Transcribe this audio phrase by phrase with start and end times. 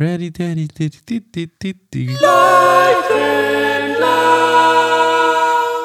[0.00, 2.08] Ready, daddy, daddy, daddy, daddy.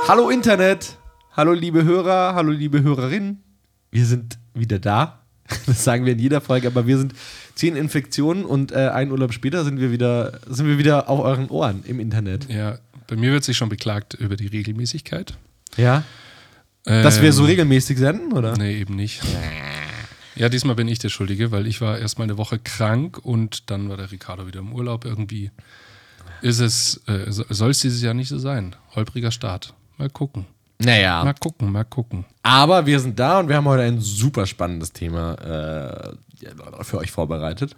[0.07, 0.97] Hallo Internet,
[1.33, 3.43] hallo liebe Hörer, hallo liebe Hörerinnen.
[3.91, 5.19] Wir sind wieder da.
[5.65, 7.13] Das sagen wir in jeder Folge, aber wir sind
[7.55, 11.49] zehn Infektionen und äh, einen Urlaub später sind wir wieder, sind wir wieder auf euren
[11.49, 12.47] Ohren im Internet.
[12.49, 12.77] Ja,
[13.07, 15.37] bei mir wird sich schon beklagt über die Regelmäßigkeit.
[15.75, 16.03] Ja.
[16.85, 18.55] Dass wir so Ähm, regelmäßig senden, oder?
[18.57, 19.21] Nee, eben nicht.
[20.35, 23.89] Ja, diesmal bin ich der Schuldige, weil ich war erstmal eine Woche krank und dann
[23.89, 25.05] war der Ricardo wieder im Urlaub.
[25.05, 25.51] Irgendwie
[26.41, 28.75] ist es, äh, so- soll es dieses Jahr nicht so sein.
[28.95, 29.73] Holpriger Start.
[29.97, 30.45] Mal gucken.
[30.79, 31.23] Naja.
[31.23, 32.25] Mal gucken, mal gucken.
[32.43, 36.13] Aber wir sind da und wir haben heute ein super spannendes Thema äh,
[36.83, 37.75] für euch vorbereitet.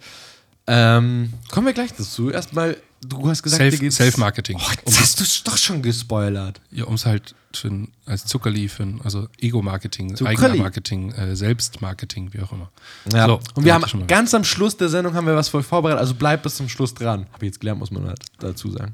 [0.65, 2.31] Ähm, kommen wir gleich dazu.
[2.31, 4.57] Erstmal, du hast gesagt, Self- Self-Marketing.
[4.59, 6.61] Oh, jetzt hast du es doch schon gespoilert.
[6.71, 10.15] Ja, um es halt für als Zuckerli, für also Ego-Marketing.
[10.23, 12.69] Eigener-Marketing, äh, Selbstmarketing, wie auch immer.
[13.11, 13.25] Ja.
[13.27, 15.99] So, und wir haben ganz am Schluss der Sendung haben wir was euch vorbereitet.
[15.99, 17.25] Also bleibt bis zum Schluss dran.
[17.33, 18.93] Habe ich jetzt gelernt, muss man halt dazu sagen.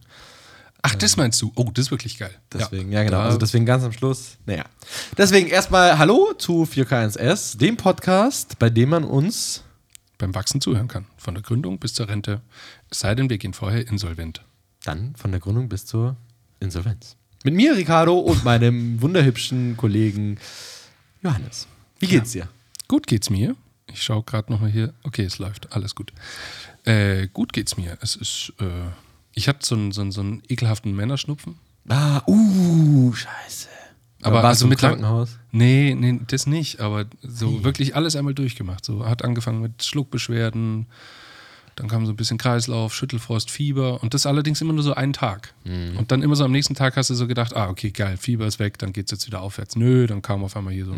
[0.81, 1.51] Ach, das meinst du?
[1.55, 2.33] Oh, das ist wirklich geil.
[2.51, 3.17] Deswegen, ja, genau.
[3.17, 4.37] Da- Also deswegen ganz am Schluss.
[4.45, 4.65] Naja.
[5.17, 9.63] Deswegen erstmal Hallo zu 4K1S, dem Podcast, bei dem man uns
[10.17, 11.05] beim Wachsen zuhören kann.
[11.17, 12.41] Von der Gründung bis zur Rente.
[12.93, 14.43] Es sei denn, wir gehen vorher insolvent.
[14.83, 16.15] dann von der Gründung bis zur
[16.59, 17.15] Insolvenz.
[17.43, 20.37] Mit mir, Ricardo, und meinem wunderhübschen Kollegen
[21.23, 21.67] Johannes.
[21.97, 22.47] Wie geht's dir?
[22.87, 23.55] Gut geht's mir.
[23.91, 24.93] Ich schaue gerade nochmal hier.
[25.01, 25.73] Okay, es läuft.
[25.73, 26.13] Alles gut.
[26.83, 27.97] Äh, gut geht's mir.
[27.99, 28.53] Es ist.
[28.59, 28.91] Äh,
[29.33, 31.55] ich hatte so einen, so, einen, so einen ekelhaften Männerschnupfen.
[31.89, 33.69] Ah, uh, scheiße.
[34.21, 35.39] Aber warst also du im mit Krankenhaus?
[35.51, 36.79] Nee, nee, das nicht.
[36.79, 38.85] Aber so wirklich alles einmal durchgemacht.
[38.85, 40.85] So hat angefangen mit Schluckbeschwerden.
[41.75, 45.13] Dann kam so ein bisschen Kreislauf, Schüttelfrost, Fieber und das allerdings immer nur so einen
[45.13, 45.53] Tag.
[45.65, 48.45] Und dann immer so am nächsten Tag hast du so gedacht, ah, okay, geil, Fieber
[48.45, 49.75] ist weg, dann geht es jetzt wieder aufwärts.
[49.75, 50.95] Nö, dann kam auf einmal hier so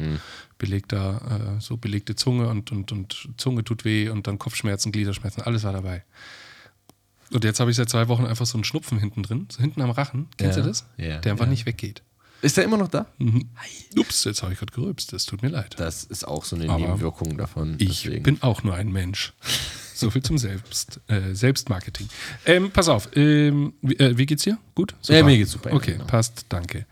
[0.57, 5.43] belegter, äh, so belegte Zunge und, und, und Zunge tut weh und dann Kopfschmerzen, Gliederschmerzen,
[5.43, 6.03] alles war dabei.
[7.31, 9.81] Und jetzt habe ich seit zwei Wochen einfach so einen Schnupfen hinten drin, so hinten
[9.81, 10.27] am Rachen.
[10.37, 10.85] Kennst Ja, du das?
[10.97, 11.51] ja, Der einfach ja.
[11.51, 12.03] nicht weggeht.
[12.45, 13.07] Ist er immer noch da?
[13.97, 15.73] Ups, jetzt habe ich gerade gerülpst, das tut mir leid.
[15.77, 17.73] Das ist auch so eine Aber Nebenwirkung davon.
[17.79, 18.21] Ich deswegen.
[18.21, 19.33] bin auch nur ein Mensch.
[19.95, 22.07] So viel zum Selbst, äh, Selbstmarketing.
[22.45, 24.59] Ähm, pass auf, ähm, wie, äh, wie geht's dir?
[24.75, 24.93] Gut?
[25.07, 26.05] Ja, mir geht's super, Okay, genau.
[26.05, 26.85] passt, danke.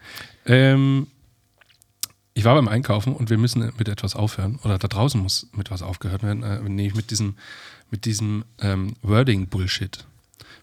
[0.48, 1.06] Ähm,
[2.34, 4.58] ich war beim Einkaufen und wir müssen mit etwas aufhören.
[4.64, 6.42] Oder da draußen muss mit was aufgehört werden.
[6.42, 7.36] Äh, nee, mit diesem,
[7.92, 10.04] mit diesem ähm, Wording-Bullshit.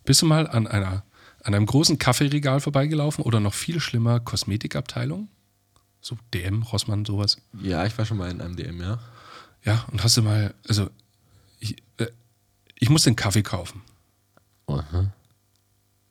[0.05, 1.05] Bist du mal an einer
[1.43, 5.29] an einem großen Kaffeeregal vorbeigelaufen oder noch viel schlimmer Kosmetikabteilung?
[6.01, 7.39] So DM, Rossmann, sowas.
[7.61, 8.99] Ja, ich war schon mal in einem DM, ja.
[9.65, 10.89] Ja, und hast du mal, also
[11.59, 12.07] ich, äh,
[12.79, 13.83] ich musste einen Kaffee kaufen
[14.67, 15.13] Aha.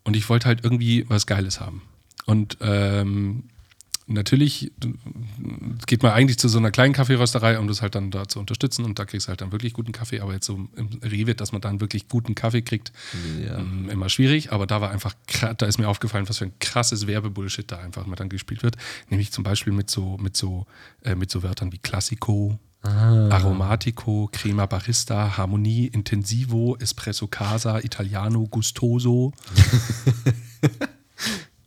[0.03, 1.81] und ich wollte halt irgendwie was Geiles haben.
[2.25, 3.45] Und ähm,
[4.09, 4.71] natürlich
[5.85, 8.83] geht man eigentlich zu so einer kleinen Kaffeerösterei, um das halt dann da zu unterstützen
[8.85, 11.51] und da kriegst du halt dann wirklich guten Kaffee, aber jetzt so im Rewe, dass
[11.51, 12.91] man dann wirklich guten Kaffee kriegt,
[13.43, 13.57] Ja.
[13.59, 15.13] ähm, immer schwierig, aber da war einfach,
[15.57, 18.75] da ist mir aufgefallen, was für ein krasses Werbebullshit da einfach mal dann gespielt wird,
[19.09, 20.65] nämlich zum Beispiel mit so, mit so,
[21.03, 29.33] äh, mit so Wörtern wie Classico, Aromatico, Crema Barista, Harmonie, Intensivo, Espresso Casa, Italiano, Gustoso.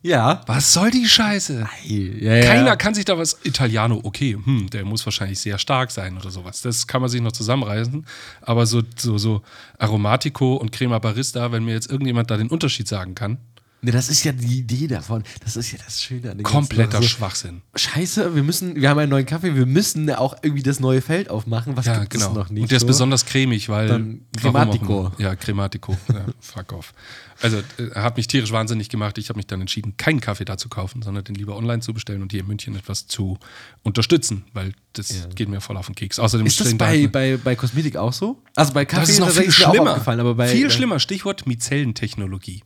[0.03, 0.41] Ja.
[0.47, 1.65] Was soll die Scheiße?
[1.85, 2.45] ja, ja.
[2.45, 3.37] Keiner kann sich da was.
[3.43, 6.61] Italiano, okay, hm, der muss wahrscheinlich sehr stark sein oder sowas.
[6.61, 8.05] Das kann man sich noch zusammenreißen.
[8.41, 9.41] Aber so, so, so
[9.79, 13.37] Aromatico und Crema Barista, wenn mir jetzt irgendjemand da den Unterschied sagen kann,
[13.83, 15.23] Nee, das ist ja die Idee davon.
[15.43, 17.01] Das ist ja das Schöne an ganzen kompletter Sachen.
[17.03, 17.61] So, Schwachsinn.
[17.75, 21.29] Scheiße, wir müssen, wir haben einen neuen Kaffee, wir müssen auch irgendwie das neue Feld
[21.29, 21.75] aufmachen.
[21.77, 22.29] Was Ja, gibt genau.
[22.29, 22.61] es noch nicht?
[22.63, 22.87] und der ist so?
[22.87, 23.87] besonders cremig, weil.
[23.89, 25.11] Dann auch Crematico.
[25.17, 25.97] Ja, Crematico.
[26.11, 26.93] Ja, fuck off.
[27.41, 29.17] Also, äh, hat mich tierisch wahnsinnig gemacht.
[29.17, 31.93] Ich habe mich dann entschieden, keinen Kaffee da zu kaufen, sondern den lieber online zu
[31.93, 33.37] bestellen und hier in München etwas zu
[33.81, 35.25] unterstützen, weil das Ja.
[35.35, 36.19] geht mir voll auf den Keks.
[36.19, 38.41] Außerdem Ist das bei, bei, bei Kosmetik auch so?
[38.55, 39.91] Also bei Kaffee das ist noch viel mir auch schlimmer.
[39.91, 40.99] aufgefallen, aber bei viel schlimmer.
[40.99, 42.63] Stichwort Mizellentechnologie.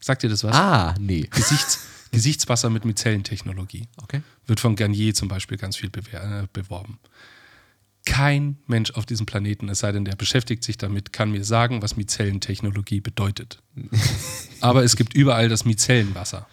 [0.00, 0.54] Sagt ihr das was?
[0.54, 1.28] Ah, nee.
[1.30, 1.80] Gesichts,
[2.12, 3.86] Gesichtswasser mit Mizellentechnologie.
[4.02, 4.22] Okay.
[4.46, 6.98] Wird von Garnier zum Beispiel ganz viel äh, beworben.
[8.06, 11.82] Kein Mensch auf diesem Planeten, es sei denn, der beschäftigt sich damit, kann mir sagen,
[11.82, 13.62] was Mizellentechnologie bedeutet.
[14.60, 16.46] Aber es gibt überall das Mizellenwasser.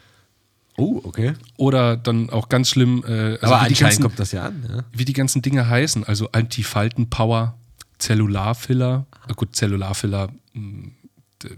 [0.76, 1.34] Oh, okay.
[1.56, 4.46] Oder dann auch ganz schlimm, äh, also aber wie, die anscheinend ganzen, kommt das ja
[4.46, 4.66] an.
[4.70, 4.84] Ja.
[4.92, 6.04] wie die ganzen Dinge heißen.
[6.04, 7.58] Also Antifaltenpower,
[7.98, 9.08] Zellularfiller.
[9.28, 11.58] Äh, gut, Zellularfiller, d-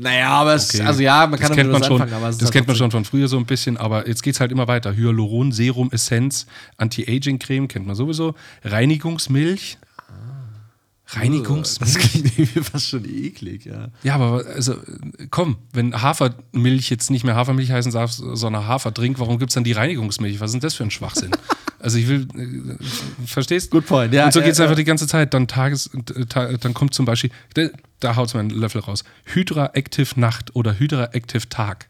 [0.00, 0.84] Naja, aber es, Okay.
[0.86, 3.04] also ja, man das kann kennt man schon, anfangen, das halt kennt man schon von
[3.04, 4.96] früher so ein bisschen, aber jetzt geht es halt immer weiter.
[4.96, 6.46] Hyaluron, Serum, Essenz,
[6.78, 8.34] Anti-Aging-Creme kennt man sowieso.
[8.64, 9.78] Reinigungsmilch.
[11.16, 11.94] Reinigungsmilch?
[11.94, 13.88] Das klingt irgendwie fast schon eklig, ja.
[14.02, 14.76] Ja, aber also,
[15.30, 19.64] komm, wenn Hafermilch jetzt nicht mehr Hafermilch heißen darf, sondern Haferdrink, warum gibt es dann
[19.64, 20.40] die Reinigungsmilch?
[20.40, 21.30] Was ist denn das für ein Schwachsinn?
[21.78, 23.70] also ich will, äh, verstehst?
[23.70, 24.26] Good point, ja.
[24.26, 24.64] Und so ja, geht es ja.
[24.64, 25.34] einfach die ganze Zeit.
[25.34, 25.90] Dann Tages,
[26.28, 27.68] ta, dann kommt zum Beispiel, da,
[28.00, 29.04] da haut es mir einen Löffel raus.
[29.24, 31.88] Hydra Active Nacht oder Hydra Active Tag.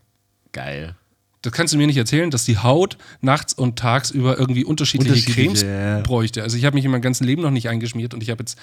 [0.52, 0.96] Geil.
[1.43, 5.43] Das kannst du mir nicht erzählen, dass die Haut nachts und tagsüber irgendwie unterschiedliche, Unterschiedliche,
[5.43, 6.00] Cremes ja.
[6.00, 6.43] bräuchte.
[6.43, 8.58] Also ich habe mich in meinem ganzen Leben noch nicht eingeschmiert und ich habe jetzt.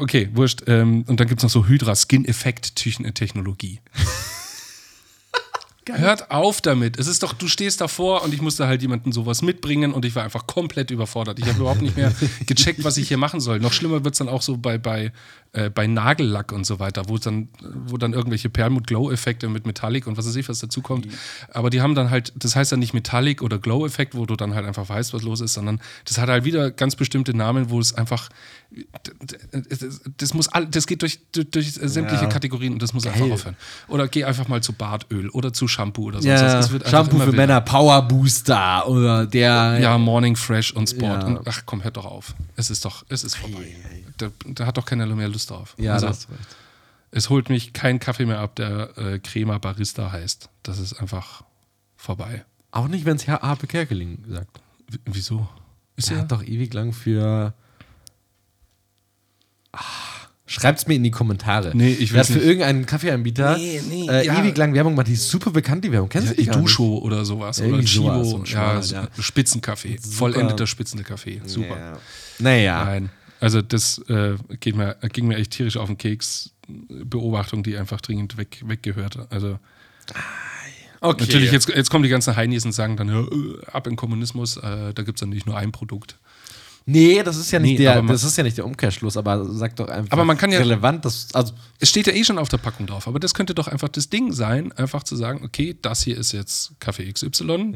[0.00, 0.62] Okay, wurscht.
[0.66, 1.94] Ähm, und dann gibt es noch so Hydra
[5.88, 6.08] Technologie.
[6.08, 6.98] Hört auf damit.
[6.98, 10.14] Es ist doch, du stehst davor und ich musste halt jemanden sowas mitbringen und ich
[10.14, 11.38] war einfach komplett überfordert.
[11.38, 12.12] Ich habe überhaupt nicht mehr
[12.46, 13.60] gecheckt, was ich hier machen soll.
[13.60, 15.12] Noch schlimmer wird es dann auch so bei, bei,
[15.52, 20.16] äh, bei Nagellack und so weiter, wo dann, wo dann irgendwelche Perlmut-Glow-Effekte mit Metallic und
[20.16, 21.08] was weiß ich, was dazu kommt.
[21.50, 24.54] Aber die haben dann halt, das heißt dann nicht Metallic oder Glow-Effekt, wo du dann
[24.54, 27.80] halt einfach weißt, was los ist, sondern das hat halt wieder ganz bestimmte Namen, wo
[27.80, 28.28] es einfach,
[29.68, 32.28] das, das muss, all, das geht durch, durch, durch sämtliche Ja.
[32.28, 33.56] Kategorien und das muss einfach aufhören.
[33.88, 36.72] Oder geh einfach mal zu Bartöl oder zu Shampoo oder sonst Ja, was.
[36.72, 37.32] Es Shampoo für.
[37.32, 39.78] Männer, Power Booster oder der.
[39.80, 41.22] Ja, Morning Fresh und Sport.
[41.22, 41.26] Ja.
[41.28, 42.34] Und, ach komm, hört doch auf.
[42.56, 43.76] Es ist doch, es ist vorbei.
[44.16, 45.74] Da, da hat doch keiner mehr Lust drauf.
[45.78, 46.56] Ja, also, da hast du recht.
[47.12, 50.48] es holt mich kein Kaffee mehr ab, der äh, Crema Barista heißt.
[50.64, 51.44] Das ist einfach
[51.96, 52.44] vorbei.
[52.72, 54.60] Auch nicht, wenn es Herr Harpe Kerkeling sagt.
[54.90, 55.48] W wieso?
[55.94, 57.54] Ist Der ja hat doch ewig lang für.
[59.72, 59.78] Ah,
[60.48, 61.72] Schreibt's mir in die Kommentare.
[61.74, 64.40] Nee, ich hat will's für irgendeinen Kaffeeanbieter Nee, nee, äh, ja.
[64.40, 65.06] ewig lang Werbung gemacht.
[65.06, 66.08] Die ist super bekannt, die Werbung.
[66.08, 66.48] Kennst ja, du die?
[66.48, 67.58] Edusho oder sowas.
[67.58, 69.08] Ja, oder sowas, so ja, ja.
[69.18, 69.98] Spitzenkaffee.
[69.98, 71.42] Vollendeter Spitzenkaffee.
[71.44, 71.78] Super.
[71.78, 71.98] Ja.
[72.38, 72.84] Naja.
[72.84, 73.10] Nein.
[73.40, 76.50] Also das äh, geht mir, ging mir echt tierisch auf den Keks.
[76.66, 79.18] Beobachtung, die einfach dringend weg, weggehört.
[79.30, 79.58] Also
[81.00, 81.24] Okay.
[81.24, 84.56] Natürlich, jetzt, jetzt kommen die ganzen Heinis und sagen dann, ja, äh, ab in Kommunismus,
[84.56, 86.18] äh, da gibt es dann nicht nur ein Produkt.
[86.90, 89.76] Nee, das ist ja nicht Nee, der, das ist ja nicht der Umkehrschluss, aber sag
[89.76, 92.48] doch einfach Aber man kann ja- relevant, das, also Es steht ja eh schon auf
[92.48, 95.76] der Packung drauf, aber das könnte doch einfach das Ding sein, einfach zu sagen, okay,
[95.82, 97.74] das hier ist jetzt Kaffee XY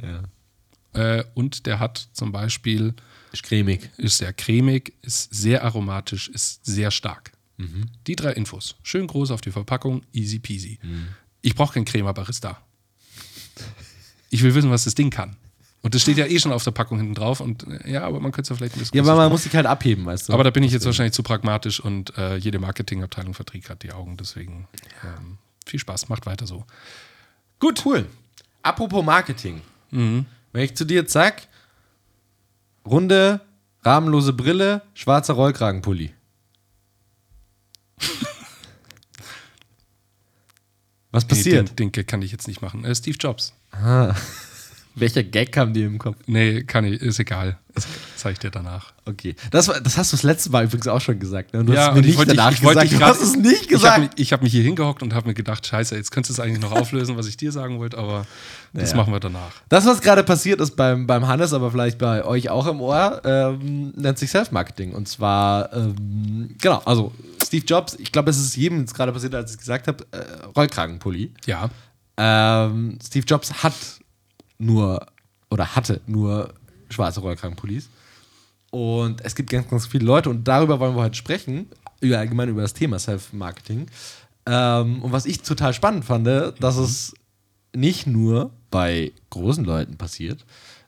[0.94, 1.19] ja.
[1.19, 2.94] äh, und der hat zum Beispiel,
[3.32, 3.91] ist cremig.
[3.99, 7.32] ist sehr cremig, ist sehr aromatisch, ist sehr stark.
[7.59, 7.88] Mhm.
[8.06, 8.76] Die drei Infos.
[8.82, 10.79] Schön groß auf die Verpackung, easy peasy.
[10.82, 11.09] Mhm.
[11.43, 12.62] Ich brauche kein Crema Barista.
[14.31, 15.37] Ich will wissen, was das Ding kann.
[15.84, 18.20] Und das steht ja eh schon auf der Packung hinten drauf und äh, ja, aber
[18.20, 20.29] man könnte es ja vielleicht ein bisschen Ja, aber man muss sich halt abheben, weißt
[20.29, 20.32] du.
[20.32, 23.93] Aber da bin ich jetzt wahrscheinlich zu pragmatisch und äh, jede Marketingabteilung verdreht gerade die
[23.93, 24.17] Augen.
[24.17, 24.69] Deswegen
[25.02, 26.64] ähm, viel Spaß, macht weiter so.
[27.58, 27.84] Gut.
[27.84, 28.06] Cool.
[28.62, 29.61] Apropos Marketing.
[29.90, 30.26] Mhm.
[30.52, 31.49] Wenn ich zu dir jetzt sag,
[32.87, 33.40] runde,
[33.82, 36.12] rahmenlose Brille, schwarzer Rollkragenpulli.
[41.11, 41.69] Was Nee, passiert?
[41.70, 42.85] den, den Gag kann ich jetzt nicht machen.
[42.85, 43.52] Äh, Steve Jobs.
[44.94, 46.16] Welcher Gag kam dir im Kopf?
[46.26, 47.56] Nee, kann ich, ist egal.
[47.74, 47.86] Das
[48.16, 48.92] zeige ich dir danach.
[49.06, 49.34] Okay.
[49.50, 51.54] Das, war, das hast du das letzte Mal übrigens auch schon gesagt.
[51.54, 51.60] Ne?
[51.60, 52.82] Und Du hast es mir nicht danach gesagt.
[52.82, 53.94] dich Du grad- hast es nicht Ich gesagt.
[54.02, 56.46] habe mich, hab mich hier hingehockt und habe mir gedacht, scheiße, jetzt könntest du es
[56.46, 58.26] eigentlich noch auflösen, was ich dir sagen wollte, aber
[58.74, 58.96] das Naja.
[59.02, 59.52] machen wir danach.
[59.70, 63.22] Das, was gerade passiert ist beim, beim Hannes, aber vielleicht bei euch auch im Ohr,
[63.24, 64.92] ähm, nennt sich Self-Marketing.
[64.92, 67.12] Und zwar, ähm, genau, also
[67.42, 70.04] Steve Jobs, ich glaube, es ist jedem jetzt gerade passiert, als ich es gesagt habe,
[70.12, 70.18] äh,
[70.54, 71.32] Rollkragenpulli.
[71.46, 71.70] Ja.
[72.18, 73.72] Ähm, Steve Jobs hat
[74.62, 75.06] nur
[75.50, 76.55] oder hatte nur
[76.88, 77.88] schwarze Rollkragenpullis.
[78.70, 81.67] Und es gibt ganz, ganz viele Leute und darüber wollen wir heute sprechen,
[82.00, 83.87] über, allgemein über das Thema Self-Marketing.
[84.47, 87.14] Ähm, und was ich total spannend fand, dass es
[87.75, 90.44] nicht nur bei großen Leuten passiert,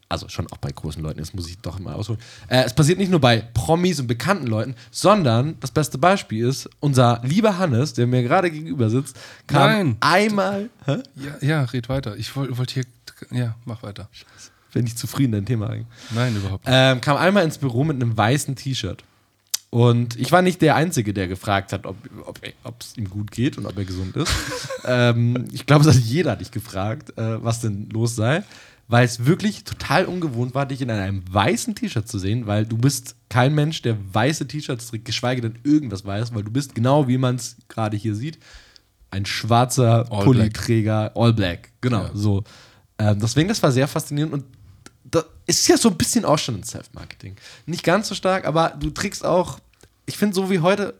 [0.09, 2.21] also schon auch bei großen Leuten, das muss ich doch immer ausholen.
[2.49, 6.69] Äh, es passiert nicht nur bei Promis und bekannten Leuten, sondern das beste Beispiel ist,
[6.81, 9.97] unser lieber Hannes, der mir gerade gegenüber sitzt, kam Nein.
[10.00, 10.99] einmal, hä?
[11.16, 12.16] Ja, ja red weiter.
[12.16, 12.85] Ich wollte wollt hier.
[13.30, 14.09] Ja, mach weiter.
[14.73, 15.87] bin ich zufrieden, dein Thema eigentlich.
[16.11, 16.75] Nein, überhaupt nicht.
[16.76, 19.04] Ähm, kam einmal ins Büro mit einem weißen T-Shirt.
[19.71, 21.97] Und ich war nicht der Einzige, der gefragt hat, ob
[22.80, 24.33] es ihm gut geht und ob er gesund ist.
[24.85, 28.44] ähm, ich glaube, es hat jeder dich gefragt, äh, was denn los sei.
[28.87, 32.76] Weil es wirklich total ungewohnt war, dich in einem weißen T-Shirt zu sehen, weil du
[32.76, 37.09] bist kein Mensch, der weiße T-Shirts trägt, geschweige denn irgendwas weiß, weil du bist genau
[37.09, 38.38] wie man es gerade hier sieht,
[39.11, 42.11] ein schwarzer All Pulliträger, all black, genau, Ja.
[42.14, 42.44] so.
[42.98, 44.44] Ähm, deswegen, das war sehr faszinierend und
[45.10, 47.36] das ist ja so ein bisschen auch schon ein Self-Marketing.
[47.66, 49.58] Nicht ganz so stark, aber du trägst auch,
[50.06, 50.94] ich finde, so wie heute,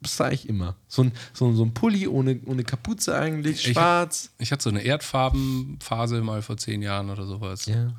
[0.00, 0.76] bist du eigentlich immer.
[0.88, 4.30] So ein, so, so ein Pulli ohne, ohne Kapuze eigentlich, Ich- schwarz.
[4.38, 7.66] Ich hatte so eine Erdfarbenphase mal vor zehn Jahren oder sowas.
[7.66, 7.92] Ja.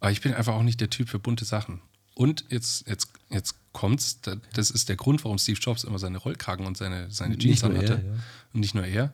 [0.00, 1.80] Aber ich bin einfach auch nicht der Typ für bunte Sachen.
[2.14, 6.18] Und jetzt, jetzt, jetzt kommt's, da- das ist der Grund, warum Steve Jobs immer seine
[6.18, 8.02] Rollkragen und seine, seine Jeans anhatte.
[8.04, 8.12] ja.
[8.52, 9.12] Und nicht nur er.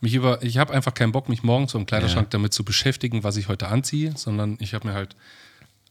[0.00, 2.30] Mich über, ich habe einfach keinen Bock, mich morgens dem Kleiderschrank Ja.
[2.30, 5.14] damit zu beschäftigen, was ich heute anziehe, sondern ich habe mir halt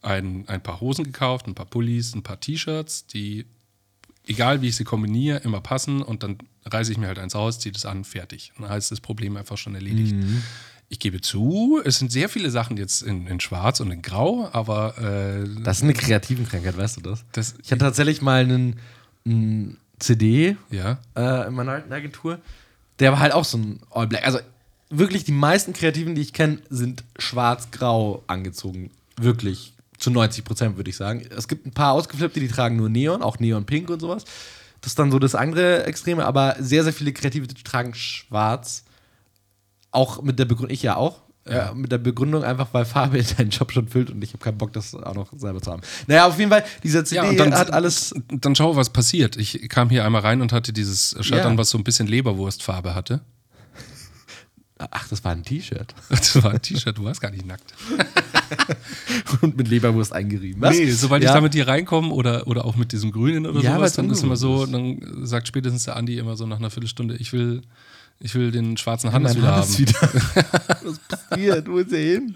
[0.01, 3.45] ein, ein paar Hosen gekauft, ein paar Pullis, ein paar T-Shirts, die
[4.25, 7.59] egal wie ich sie kombiniere, immer passen und dann reiße ich mir halt eins aus,
[7.59, 8.51] ziehe das an, fertig.
[8.55, 10.13] Und dann heißt das Problem einfach schon erledigt.
[10.15, 10.43] Mhm.
[10.87, 14.49] Ich gebe zu, es sind sehr viele Sachen jetzt in, in Schwarz und in Grau,
[14.53, 17.25] aber äh, Das ist eine Kreativenkrankheit, weißt du das?
[17.31, 18.79] das, Ich hatte tatsächlich mal einen,
[19.25, 22.39] einen CD ja, äh, in meiner alten Agentur.
[22.99, 24.25] Der war halt auch so ein All Black.
[24.25, 24.39] Also
[24.89, 28.91] wirklich die meisten Kreativen, die ich kenne, sind schwarz-grau angezogen.
[29.19, 29.73] Wirklich.
[29.97, 31.25] Zu 90 Prozent würde ich sagen.
[31.35, 34.23] Es gibt ein paar Ausgeflippte, die tragen nur Neon, auch Neon Pink und sowas.
[34.81, 38.85] Das ist dann so das andere Extreme, aber sehr, sehr viele Kreative tragen schwarz.
[39.91, 41.21] Auch mit der Begründung, ich ja auch.
[41.47, 41.73] Ja.
[41.73, 44.71] Mit der Begründung einfach, weil Farbe deinen Job schon füllt und ich habe keinen Bock,
[44.73, 45.81] das auch noch selber zu haben.
[46.07, 48.13] Naja, auf jeden Fall, dieser CD Ja, dann- hat alles.
[48.29, 49.35] dann schau, was passiert.
[49.37, 51.45] Ich kam hier einmal rein und hatte dieses Shirt Ja.
[51.45, 53.21] an, was so ein bisschen Leberwurstfarbe hatte.
[54.91, 55.93] Ach, das war ein T-Shirt.
[56.09, 57.73] Das war ein T-Shirt, du warst gar nicht nackt.
[59.41, 60.61] und mit Leberwurst eingerieben.
[60.61, 60.77] Was?
[60.77, 61.35] Nee, sobald ich Ja.
[61.35, 64.23] da mit dir reinkomme oder, oder auch mit diesem Grünen oder Ja, sowas, dann ist
[64.23, 67.61] immer so, dann sagt spätestens der Andi immer so nach einer Viertelstunde, ich will,
[68.19, 69.79] ich will den schwarzen Hannes wieder Hannes haben.
[69.79, 70.01] wieder.
[70.83, 71.67] Was passiert?
[71.67, 72.35] Wo ist er hin?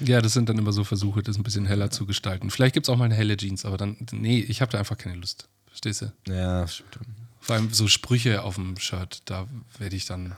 [0.00, 2.50] Ja, das sind dann immer so Versuche, das ein bisschen heller zu gestalten.
[2.50, 4.96] Vielleicht gibt es auch mal eine helle Jeans, aber dann, nee, ich habe da einfach
[4.96, 5.48] keine Lust.
[5.66, 6.12] Verstehst du?
[6.32, 7.06] Ja, stimmt.
[7.40, 9.46] Vor allem so Sprüche auf dem Shirt, da
[9.78, 10.36] werde ich dann.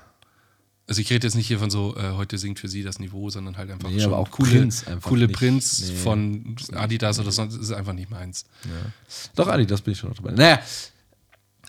[0.86, 3.30] Also ich rede jetzt nicht hier von so, äh, heute singt für sie das Niveau,
[3.30, 5.36] sondern halt einfach Nee, schon auch coole, einfach coole nicht.
[5.36, 5.94] Prints Nee.
[5.96, 8.44] von Adidas oder sonst, ist einfach nicht meins.
[9.36, 10.32] Doch, Ali, das bin ich schon noch dabei.
[10.32, 10.60] Naja,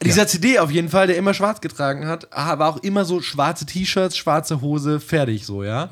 [0.04, 3.22] dieser CD auf jeden Fall, der immer schwarz getragen hat, ah, war auch immer so
[3.22, 5.90] schwarze T-Shirts, schwarze Hose, fertig so, ja.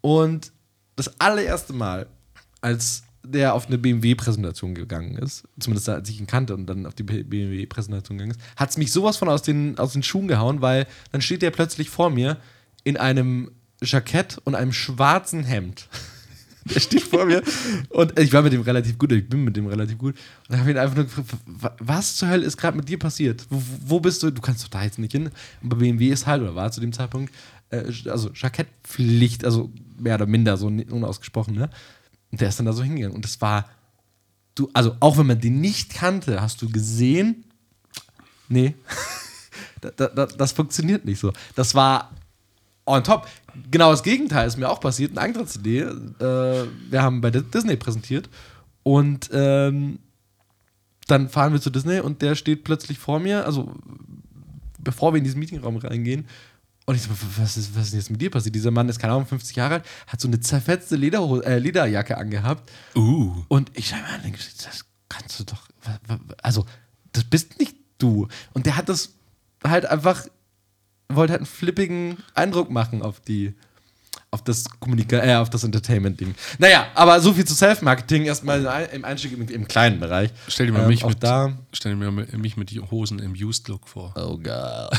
[0.00, 0.52] Und
[0.96, 2.06] das allererste Mal,
[2.60, 6.94] als der auf eine BMW-Präsentation gegangen ist, zumindest als ich ihn kannte und dann auf
[6.94, 10.60] die BMW-Präsentation gegangen ist, hat es mich sowas von aus den, aus den Schuhen gehauen,
[10.60, 12.38] weil dann steht der plötzlich vor mir
[12.84, 15.88] in einem Jackett und einem schwarzen Hemd.
[16.64, 17.42] Der steht vor mir
[17.88, 20.14] und ich war mit dem relativ gut, ich bin mit dem relativ gut
[20.48, 23.44] und habe ihn einfach nur gefragt, wa- was zur Hölle ist gerade mit dir passiert?
[23.50, 24.30] Wo, wo bist du?
[24.30, 25.30] Du kannst doch da jetzt nicht hin.
[25.62, 27.34] Und bei BMW ist halt, oder war zu dem Zeitpunkt,
[27.70, 31.68] äh, also Jackettpflicht, also mehr oder minder, so unausgesprochen, ne?
[32.30, 33.68] Und der ist dann da so hingegangen und das war,
[34.54, 37.44] du, also auch wenn man den nicht kannte, hast du gesehen,
[38.48, 38.74] nee,
[39.80, 41.32] da, da, da, das funktioniert nicht so.
[41.56, 42.10] Das war
[42.86, 43.28] on top.
[43.70, 45.12] Genau das Gegenteil ist mir auch passiert.
[45.12, 45.80] Ein anderer CD.
[45.80, 45.86] Äh,
[46.18, 48.28] wir haben bei Di- Disney präsentiert
[48.82, 49.98] und ähm,
[51.06, 53.74] dann fahren wir zu Disney und der steht plötzlich vor mir, also
[54.78, 56.26] bevor wir in diesen Meetingraum reingehen.
[56.84, 58.54] Und ich so, was ist, was ist jetzt mit dir passiert?
[58.54, 62.18] Dieser Mann ist, keine Ahnung, 50 Jahre alt, hat so eine zerfetzte Lederho äh, Lederjacke
[62.18, 62.70] angehabt.
[62.96, 63.44] Uh.
[63.48, 65.68] Und ich schaue mir an, denke, das kannst du doch,
[66.42, 66.66] also,
[67.12, 68.26] das bist nicht du.
[68.52, 69.14] Und der hat das
[69.62, 70.26] halt einfach,
[71.14, 73.54] wollte halt einen flippigen Eindruck machen auf die,
[74.30, 76.34] auf das Kommunika äh, auf das Entertainment-Ding.
[76.58, 80.30] Naja, aber so viel zu Self-Marketing, erstmal im Einstieg im, im kleinen Bereich.
[80.48, 81.52] Stell dir mal Ähm, mich, mit, da.
[81.72, 84.14] stell dir mal mich mit Hosen im Used Look vor.
[84.16, 84.90] Oh Gott.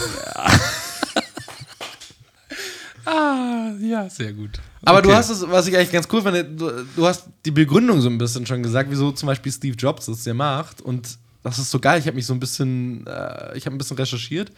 [3.06, 4.62] Ah, ja, sehr gut.
[4.86, 5.10] Aber Okay.
[5.10, 8.10] du hast es, was ich eigentlich ganz cool finde, du, du hast die Begründung so
[8.10, 10.80] ein bisschen schon gesagt, wieso zum Beispiel Steve Jobs das ja macht.
[10.82, 12.00] Und das ist so geil.
[12.00, 14.52] Ich habe mich so ein bisschen, äh, ich habe ein bisschen recherchiert.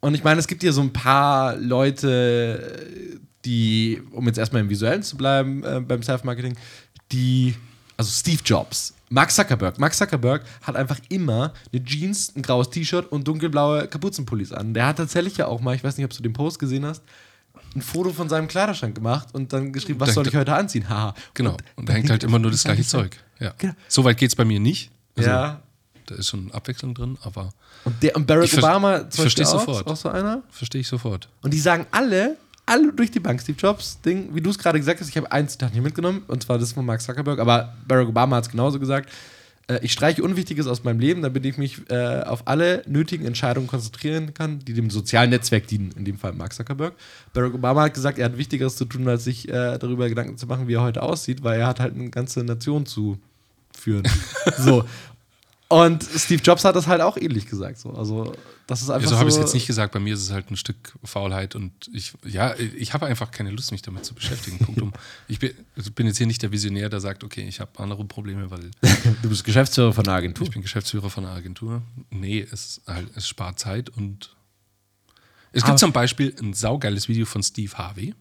[0.00, 4.68] Und ich meine, es gibt hier so ein paar Leute, die, um jetzt erstmal im
[4.70, 6.56] Visuellen zu bleiben, äh, beim Self-Marketing,
[7.12, 7.54] die,
[7.96, 9.78] also Steve Jobs, Mark Zuckerberg.
[9.78, 14.72] Mark Zuckerberg hat einfach immer eine Jeans, ein graues T-Shirt und dunkelblaue Kapuzenpullis an.
[14.72, 17.02] Der hat tatsächlich ja auch mal, ich weiß nicht, ob du den Post gesehen hast,
[17.74, 20.88] ein Foto von seinem Kleiderschrank gemacht und dann geschrieben, was Da- soll ich heute anziehen?
[20.88, 21.14] Haha.
[21.34, 21.52] Genau.
[21.52, 23.16] Und, Und da hängt halt immer nur das gleiche Zeug.
[23.38, 23.52] Ja.
[23.58, 23.74] Genau.
[23.88, 24.90] So weit geht es bei mir nicht.
[25.16, 25.62] Also, ja.
[26.10, 27.52] Da ist schon Abwechslung drin, aber
[27.84, 29.86] Und, der, und Barack Obama ich versteh's auch, sofort.
[29.86, 30.42] auch so einer.
[30.50, 31.28] verstehe ich sofort.
[31.40, 32.36] Und die sagen alle,
[32.66, 35.30] alle durch die Bank, Steve Jobs, Ding, wie du es gerade gesagt hast, ich habe
[35.30, 38.50] ein Zitat hier mitgenommen, und zwar das von Mark Zuckerberg, aber Barack Obama hat es
[38.50, 39.08] genauso gesagt.
[39.68, 43.68] Äh, ich streiche Unwichtiges aus meinem Leben, damit ich mich äh, auf alle nötigen Entscheidungen
[43.68, 46.94] konzentrieren kann, die dem sozialen Netzwerk dienen, in dem Fall Mark Zuckerberg.
[47.32, 50.46] Barack Obama hat gesagt, er hat Wichtigeres zu tun, als sich äh, darüber Gedanken zu
[50.48, 53.18] machen, wie er heute aussieht, weil er hat halt eine ganze Nation zu
[53.72, 54.04] führen.
[54.58, 54.84] so.
[55.70, 57.78] Und Steve Jobs hat das halt auch ähnlich gesagt.
[57.78, 57.90] So.
[57.92, 58.34] Also,
[58.66, 59.92] das ist einfach Ja, so habe ich es jetzt nicht gesagt.
[59.94, 63.50] Bei mir ist es halt ein Stück Faulheit und ich, ja, ich habe einfach keine
[63.50, 64.58] Lust, mich damit zu beschäftigen.
[64.58, 64.92] Punkt um.
[65.28, 68.04] Ich bin, also bin jetzt hier nicht der Visionär, der sagt, okay, ich habe andere
[68.04, 68.72] Probleme, weil
[69.22, 70.44] Du bist Geschäftsführer von einer Agentur.
[70.44, 71.82] ich bin Geschäftsführer von einer Agentur.
[72.10, 74.34] Nee, es, halt, es spart Zeit und
[75.52, 78.14] es Aber- gibt zum Beispiel ein saugeiles Video von Steve Harvey.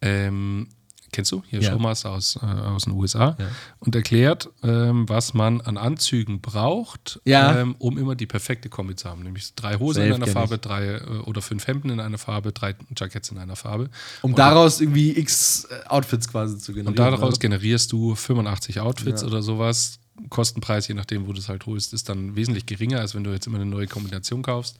[0.00, 0.68] Ähm,
[1.12, 1.42] kennst du?
[1.46, 1.60] Hier.
[1.60, 1.70] Ja.
[1.72, 3.36] Showmaster aus, äh, aus den USA.
[3.38, 3.46] Ja.
[3.80, 7.58] Und erklärt, ähm, was man an Anzügen braucht, Ja.
[7.60, 9.22] ähm, um immer die perfekte Kombi zu haben.
[9.22, 10.60] Nämlich drei Hosen Safe in einer Farbe, ich.
[10.62, 13.90] drei äh, oder fünf Hemden in einer Farbe, drei Jackets in einer Farbe.
[14.22, 16.88] Um Und- daraus irgendwie x äh, Outfits quasi zu generieren.
[16.88, 17.38] Und daraus oder?
[17.38, 19.98] generierst du 85 Outfits oder sowas.
[20.28, 23.30] Kostenpreis, je nachdem, wo du es halt holst, ist dann wesentlich geringer, als wenn du
[23.30, 24.76] jetzt immer eine neue Kombination kaufst.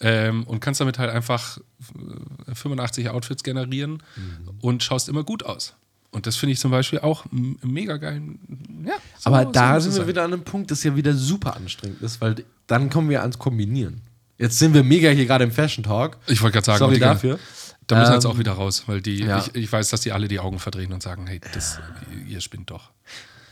[0.00, 1.58] Ähm, und kannst damit halt einfach
[2.48, 4.02] äh, 85 Outfits generieren
[4.60, 5.74] und schaust immer gut aus.
[6.10, 8.22] Und das finde ich zum Beispiel auch mega geil.
[8.84, 10.06] Ja, so- Aber da sind wir sein.
[10.08, 12.36] wieder an einem Punkt, das ja wieder super anstrengend ist, weil
[12.66, 14.00] dann kommen wir ans Kombinieren.
[14.38, 16.16] Jetzt sind wir mega hier gerade im Fashion Talk.
[16.26, 17.38] Ich wollte gerade sagen, Sorry dafür.
[17.86, 19.38] Da müssen wir jetzt Ähm, auch wieder raus, weil die, ja.
[19.38, 21.78] ich, ich weiß, dass die alle die Augen verdrehen und sagen, hey, das,
[22.26, 22.90] ihr spinnt doch.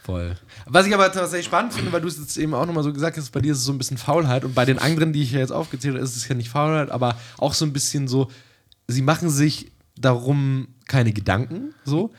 [0.03, 0.35] Voll.
[0.67, 3.17] Was ich aber tatsächlich spannend finde, weil du es jetzt eben auch nochmal so gesagt
[3.17, 5.31] hast, bei dir ist es so ein bisschen Faulheit und bei den anderen, die ich
[5.31, 8.29] ja jetzt aufgezählt habe, ist es ja nicht Faulheit, aber auch so ein bisschen so,
[8.89, 12.13] sie machen sich darum keine Gedanken, so.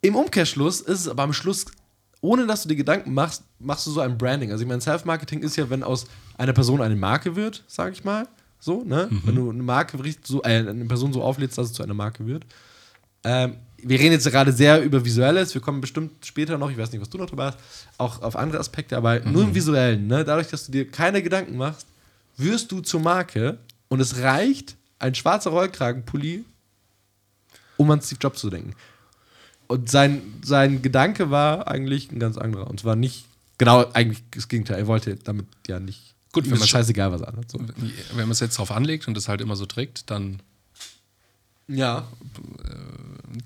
[0.00, 1.66] Im Umkehrschluss ist es aber am Schluss,
[2.20, 4.50] ohne dass du dir Gedanken machst, machst du so ein Branding.
[4.50, 8.02] Also ich meine, Self-Marketing ist ja, wenn aus einer Person eine Marke wird, sage ich
[8.02, 8.26] mal,
[8.58, 9.08] so, ne?
[9.24, 12.26] Wenn du eine Marke so, äh, eine Person so auflädst, dass es zu einer Marke
[12.26, 12.44] wird.
[13.24, 16.92] Ähm, wir reden jetzt gerade sehr über Visuelles, wir kommen bestimmt später noch, ich weiß
[16.92, 17.58] nicht, was du noch drüber hast,
[17.98, 20.24] auch auf andere Aspekte, aber nur im Visuellen, ne?
[20.24, 21.86] dadurch, dass du dir keine Gedanken machst,
[22.36, 23.58] wirst du zur Marke
[23.88, 26.44] und es reicht ein schwarzer Rollkragenpulli,
[27.76, 28.74] um an Steve Jobs zu denken.
[29.66, 32.68] Und sein, sein Gedanke war eigentlich ein ganz anderer.
[32.68, 33.24] Und zwar nicht,
[33.58, 34.78] genau, eigentlich das Gegenteil.
[34.78, 36.14] Er wollte damit ja nicht.
[36.32, 37.50] Gut, wenn man- scheißegal, was anhat.
[37.50, 37.58] So.
[37.58, 40.40] Wenn man es jetzt drauf anlegt und das halt immer so trägt, dann,
[41.68, 42.06] Ja.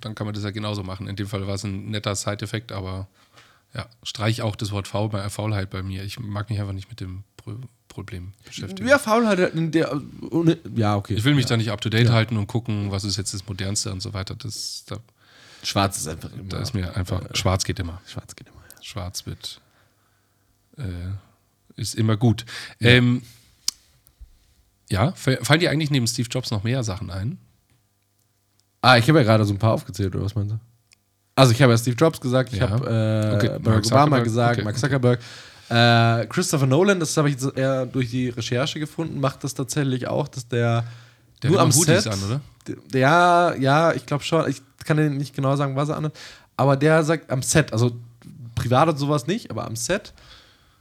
[0.00, 1.06] dann kann man das ja genauso machen.
[1.08, 3.06] In dem Fall war es ein netter Side-Effekt, aber
[3.74, 6.02] ja, streich auch das Wort Faul bei Faulheit bei mir.
[6.02, 7.56] Ich mag mich einfach nicht mit dem Pro
[7.88, 8.86] Problem beschäftigen.
[8.88, 9.98] Ja, Faulheit in der.
[10.74, 11.14] Ja, okay.
[11.14, 11.50] Ich will mich ja.
[11.50, 14.12] da nicht up to date halten und gucken, was ist jetzt das Modernste und so
[14.12, 14.34] weiter.
[14.34, 14.98] Das, da,
[15.62, 16.44] Schwarz ist einfach immer.
[16.44, 18.02] da ist mir einfach, schwarz geht immer.
[18.06, 18.60] Schwarz geht immer.
[18.70, 18.82] ja.
[18.82, 19.62] Schwarz wird,
[20.76, 20.82] äh,
[21.76, 22.44] ist immer gut.
[22.80, 23.22] Ja, ähm,
[24.90, 27.38] ja fa- fallen dir eigentlich neben Steve Jobs noch mehr Sachen ein?
[28.86, 30.58] Ah, ich habe ja gerade so ein paar aufgezählt, oder was meinst du?
[31.34, 32.70] Also, ich habe ja Steve Jobs gesagt, ich Ja.
[32.70, 34.64] habe äh, Okay, Barack Mark Obama gesagt, okay.
[34.64, 35.20] Mark Zuckerberg.
[35.68, 40.06] Äh, Christopher Nolan, das habe ich jetzt eher durch die Recherche gefunden, macht das tatsächlich
[40.06, 40.84] auch, dass der,
[41.42, 42.12] Der nur am Hoodies Set.
[42.12, 42.40] an, oder?
[42.92, 44.48] Der- Ja, ja, ich glaube schon.
[44.48, 46.16] Ich kann dir nicht genau sagen, was er anhat.
[46.56, 47.90] Aber der sagt am Set, also
[48.54, 50.12] privat und sowas nicht, aber am Set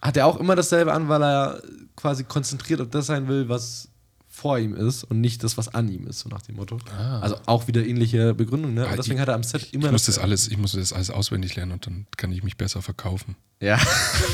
[0.01, 1.61] hat er auch immer dasselbe an, weil er
[1.95, 3.87] quasi konzentriert auf das sein will, was
[4.35, 6.77] vor ihm ist und nicht das, was an ihm ist, so nach dem Motto.
[6.97, 7.19] Ah.
[7.21, 8.85] Also auch wieder ähnliche Begründung, ne?
[8.85, 10.73] Ah, Und deswegen ich- hat er am Set immer Ich muss das alles, ich muss
[10.73, 13.35] das alles auswendig lernen und dann kann ich mich besser verkaufen.
[13.61, 13.79] Ja.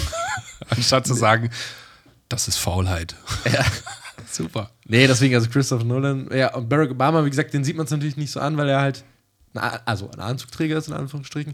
[0.69, 1.49] Anstatt zu sagen,
[2.29, 3.15] das ist Faulheit.
[3.51, 3.63] ja.
[4.31, 4.71] Super.
[4.85, 7.91] Nee, deswegen, also Christopher Nolan, ja, und Barack Obama, wie gesagt, den sieht man es
[7.91, 9.03] natürlich nicht so an, weil er halt,
[9.85, 11.53] also ein Anzugträger ist in Anführungsstrichen,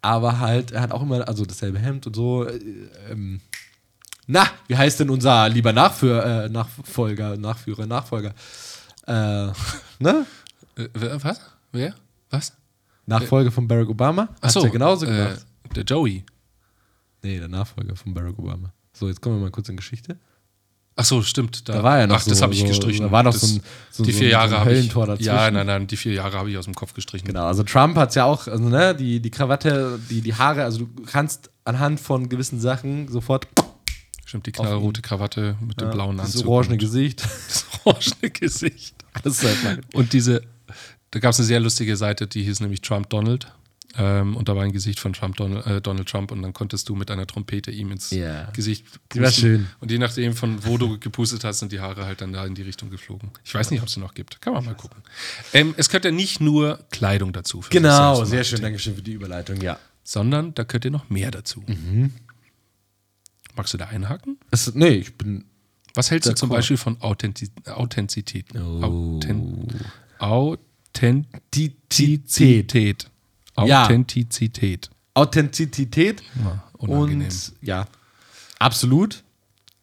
[0.00, 2.46] aber halt, er hat auch immer, also dasselbe Hemd und so.
[2.46, 2.60] Äh,
[3.10, 3.40] ähm,
[4.26, 8.32] na, wie heißt denn unser lieber Nachführ, äh, Nachfolger, Nachführer, Nachfolger?
[9.06, 9.12] Äh,
[9.98, 10.26] ne?
[10.76, 10.88] Äh,
[11.22, 11.40] was?
[11.72, 11.94] Wer?
[12.30, 12.52] Was?
[13.06, 14.22] Nachfolger von Barack Obama?
[14.40, 15.44] Hat's Achso, ja genauso gemacht.
[15.70, 16.24] äh, der Joey.
[17.22, 18.72] Nee, der Nachfolger von Barack Obama.
[18.92, 20.16] So, jetzt kommen wir mal kurz in Geschichte.
[20.96, 21.68] Ach so, stimmt.
[21.68, 23.06] Da war ja noch Ach, das so- habe ich so- gestrichen.
[23.06, 24.88] da war noch das, so ein- so- die vier Jahre so ein habe ich.
[24.92, 25.24] Dazwischen.
[25.24, 27.26] Ja, nein, nein, die vier Jahre habe ich aus dem Kopf gestrichen.
[27.26, 30.84] Genau, also Trump hat ja auch, also ne, die, die Krawatte, die, die Haare, also
[30.86, 33.48] du kannst anhand von gewissen Sachen sofort
[34.26, 36.46] Stimmt, die knallrote Krawatte mit dem blauen das Anzug.
[36.48, 37.22] orangene Gesicht.
[37.48, 38.94] Das orangene Gesicht.
[39.22, 40.42] Das ist halt mein- Und diese,
[41.10, 43.48] da gab es eine sehr lustige Seite, die hieß nämlich Trump Donald.
[43.96, 46.88] Ähm, und da war ein Gesicht von Trump Donald, äh, Donald Trump und dann konntest
[46.88, 48.50] du mit einer Trompete ihm ins Ja.
[48.50, 49.68] Gesicht Die war schön.
[49.78, 52.56] Und je nachdem, von wo du gepustet hast, sind die Haare halt dann da in
[52.56, 53.30] die Richtung geflogen.
[53.44, 54.40] Ich weiß nicht, ob es sie noch gibt.
[54.40, 55.00] Kann man mal gucken.
[55.52, 57.62] Ähm, es gehört ja nicht nur Kleidung dazu.
[57.70, 59.78] Genau, sehr schön, Dankeschön für die Überleitung, ja.
[60.02, 61.62] Sondern da gehört ja noch mehr dazu.
[61.66, 62.12] Mhm.
[63.56, 64.38] Magst du da einhaken?
[64.50, 65.44] Es, nee, ich bin.
[65.94, 66.48] Was hältst du zum.
[66.48, 68.46] Beispiel von Authentiz Authentizität?
[68.54, 68.82] Oh.
[68.82, 69.72] Authent
[70.18, 73.10] Authentizität.
[73.54, 74.90] Authentizität.
[75.14, 77.28] Authentizität Ja, unangenehm.
[77.28, 77.86] und ja,
[78.58, 79.22] absolut.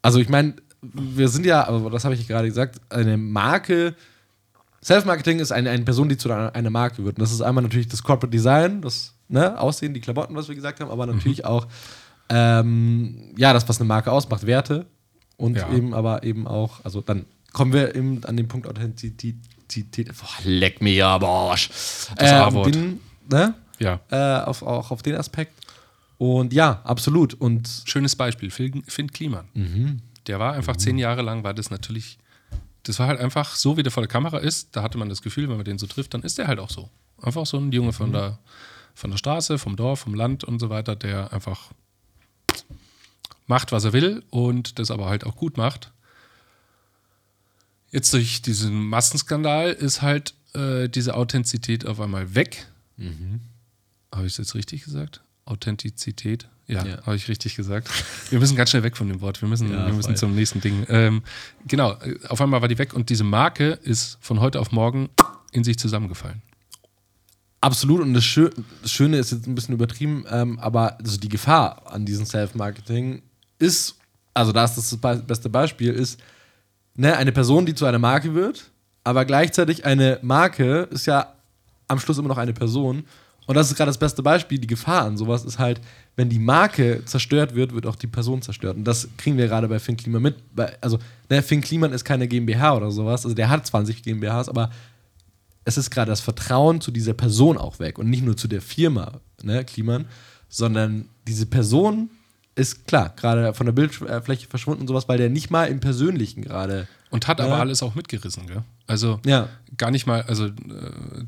[0.02, 3.96] Also ich meine, wir sind ja, aber das habe ich gerade gesagt, eine Marke.
[4.84, 7.18] Self-Marketing ist eine, eine Person, die zu einer, einer Marke wird.
[7.18, 10.56] Und das ist einmal natürlich das Corporate Design, das ne, Aussehen, die Klamotten, was wir
[10.56, 11.68] gesagt haben, aber natürlich auch
[12.32, 14.86] ähm, ja, das, was eine Marke ausmacht, Werte
[15.38, 15.72] und Ja.
[15.74, 20.08] eben aber eben auch, also dann kommen wir eben an den Punkt Authentizität.
[20.08, 21.70] Boah, leck mir ja, Arsch.
[22.16, 23.54] Das Äh, den, ne?
[23.80, 24.00] ja.
[24.10, 25.54] äh, auf, auch auf den Aspekt.
[26.18, 27.34] Und ja, absolut.
[27.34, 29.48] Und Schönes Beispiel, Finn, Finn Kliman.
[29.54, 30.02] Mhm.
[30.28, 32.20] Der war einfach zehn Jahre lang, war das natürlich,
[32.84, 35.22] das war halt einfach so, wie der vor der Kamera ist, da hatte man das
[35.24, 36.90] Gefühl, wenn man den so trifft, dann ist der halt auch so.
[37.22, 37.94] Einfach so ein Junge Mhm.
[37.94, 38.38] von, der,
[38.94, 41.72] von der Straße, vom Dorf, vom Land und so weiter, der einfach
[43.52, 45.92] macht, was er will und das aber halt auch gut macht.
[47.92, 52.68] Jetzt durch diesen Massenskandal ist halt äh, diese Authentizität auf einmal weg.
[52.98, 53.42] Mhm.
[54.14, 55.22] Habe ich es jetzt richtig gesagt?
[55.46, 56.48] Authentizität?
[56.68, 57.06] Ja, Ja.
[57.06, 57.90] habe ich richtig gesagt.
[58.30, 59.42] Wir müssen ganz schnell weg von dem Wort.
[59.42, 60.18] Wir müssen, Ja, wir müssen voll.
[60.18, 60.86] zum nächsten Ding.
[60.88, 61.22] Ähm,
[61.68, 65.10] genau, äh, auf einmal war die weg und diese Marke ist von heute auf morgen
[65.52, 66.42] in sich zusammengefallen.
[67.60, 68.00] Absolut.
[68.02, 68.50] Und das, Schö
[68.82, 73.22] das Schöne ist jetzt ein bisschen übertrieben, ähm, aber also die Gefahr an diesem Self-Marketing
[73.62, 73.96] ist,
[74.34, 76.20] also da ist das, das beste Beispiel, ist
[76.96, 78.72] ne, eine Person, die zu einer Marke wird,
[79.04, 81.34] aber gleichzeitig eine Marke ist ja
[81.88, 83.04] am Schluss immer noch eine Person.
[83.48, 84.60] Und das ist gerade das beste Beispiel.
[84.60, 85.82] Die Gefahr an sowas ist halt,
[86.16, 88.78] wenn die Marke zerstört wird, wird auch die Person zerstört.
[88.78, 90.36] Und das kriegen wir gerade bei Finn Kliman mit.
[90.80, 93.26] Also, ne, Finn Kliman ist keine GmbH oder sowas.
[93.26, 94.70] Also, der hat 20 GmbHs, aber
[95.66, 98.62] es ist gerade das Vertrauen zu dieser Person auch weg und nicht nur zu der
[98.62, 100.06] Firma, ne, Kliman,
[100.48, 102.10] sondern diese Person
[102.56, 106.42] ist klar, gerade von der Bildfläche verschwunden und sowas, weil der nicht mal im Persönlichen
[106.42, 106.88] gerade.
[107.10, 107.60] Und hat aber Ja.
[107.60, 108.64] alles auch mitgerissen, gell?
[108.88, 109.50] Also Ja.
[109.78, 110.52] gar nicht mal, also äh,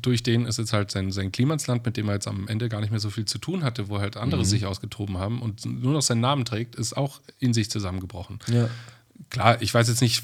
[0.00, 2.80] durch den ist jetzt halt sein, sein Klimansland, mit dem er jetzt am Ende gar
[2.80, 5.92] nicht mehr so viel zu tun hatte, wo halt andere sich ausgetoben haben und nur
[5.92, 8.38] noch seinen Namen trägt, ist auch in sich zusammengebrochen.
[8.48, 8.68] Ja.
[9.30, 10.22] Klar, ich weiß jetzt nicht,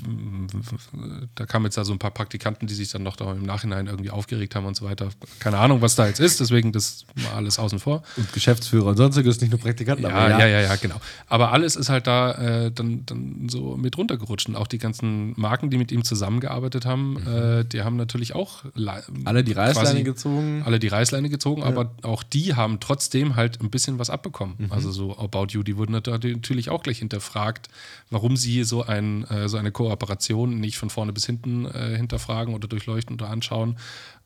[1.35, 3.87] da kamen jetzt da so ein paar Praktikanten, die sich dann noch da im Nachhinein
[3.87, 5.09] irgendwie aufgeregt haben und so weiter.
[5.39, 8.03] Keine Ahnung, was da jetzt ist, deswegen das mal alles außen vor.
[8.17, 11.01] Und Geschäftsführer und sonstiges, nicht nur Praktikanten, Ja, ja, ja, ja, genau.
[11.27, 12.33] Aber alles ist halt da
[12.67, 14.49] äh, dann, dann so mit runtergerutscht.
[14.49, 18.65] Und auch die ganzen Marken, die mit ihm zusammengearbeitet haben, äh, die haben natürlich auch
[18.75, 20.63] le- Alle die Reißleine gezogen.
[20.65, 24.55] alle die Reißleine gezogen, aber auch die haben trotzdem halt ein bisschen was abbekommen.
[24.59, 24.73] Mhm.
[24.73, 27.69] Also so About You, die wurden natürlich auch gleich hinterfragt,
[28.11, 32.55] warum sie so, ein, äh, so eine Kooperation nicht von vorne bis hinten äh, hinterfragen
[32.55, 33.77] oder durchleuchten oder anschauen.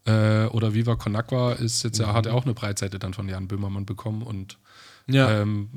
[0.07, 3.29] Äh, oder Viva Con Agua ist jetzt ja, hat ja auch eine Breitseite dann von
[3.29, 4.59] Jan Böhmermann bekommen und
[5.07, 5.31] Ja.
[5.41, 5.69] ähm,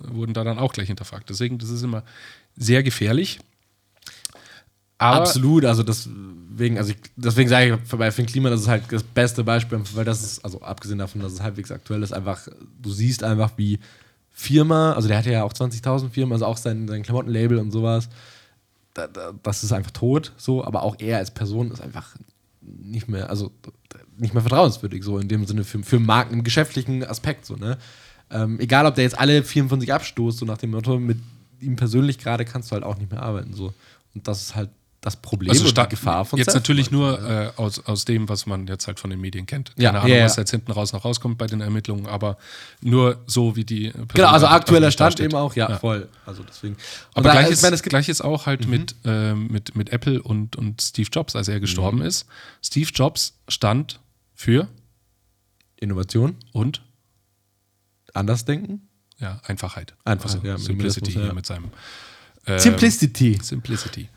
[0.00, 1.28] wurden da dann auch gleich hinterfragt.
[1.30, 2.02] Deswegen, das ist immer
[2.56, 3.40] sehr gefährlich.
[4.98, 8.84] Aber Absolut, also deswegen, also ich, deswegen sage ich bei Finn Kliman, das ist halt
[8.90, 12.46] das beste Beispiel, weil das ist, also abgesehen davon, dass es halbwegs aktuell ist, einfach,
[12.80, 13.80] du siehst einfach, wie
[14.32, 18.08] Firma, also der hatte ja auch 20.000 Firmen, also auch sein, sein Klamottenlabel und sowas,
[18.94, 22.16] da, da, das ist einfach tot, so, aber auch er als Person ist einfach
[22.60, 23.52] nicht mehr, also
[24.16, 27.78] nicht mehr vertrauenswürdig, so in dem Sinne für, für Marken im geschäftlichen Aspekt, so, ne?
[28.30, 31.18] Ähm, egal, ob der jetzt alle 54 abstoßt, so nach dem Motto, mit
[31.60, 33.74] ihm persönlich gerade kannst du halt auch nicht mehr arbeiten, so.
[34.14, 34.70] Und das ist halt
[35.02, 38.28] das Problem also und die Gefahr von jetzt natürlich Self-Marketing, nur äh, aus, aus dem,
[38.28, 39.72] was man jetzt halt von den Medien kennt.
[39.76, 40.24] Ja, Keine Ahnung, ja, ja.
[40.26, 42.38] was jetzt hinten raus noch rauskommt bei den Ermittlungen, aber
[42.80, 45.78] nur so wie die Person Genau, also aktueller Stand eben auch, ja, Ja.
[45.78, 46.08] voll.
[46.24, 46.74] Also deswegen.
[46.74, 46.80] Und
[47.14, 50.22] Aber da- gleich, ich ist, meine, gleich ist auch halt mit, ähm, mit, mit Apple
[50.22, 52.04] und, und Steve Jobs, als er gestorben Mhm.
[52.06, 52.26] ist.
[52.64, 53.98] Steve Jobs stand
[54.34, 54.68] für
[55.80, 56.80] Innovation, und
[58.14, 58.88] anders denken.
[59.18, 59.94] ja, Einfachheit.
[60.04, 61.22] Einfachheit, also ja, Simplicity ja.
[61.22, 61.70] hier mit seinem
[62.46, 63.38] ähm, Simplicity.
[63.42, 64.08] Simplicity.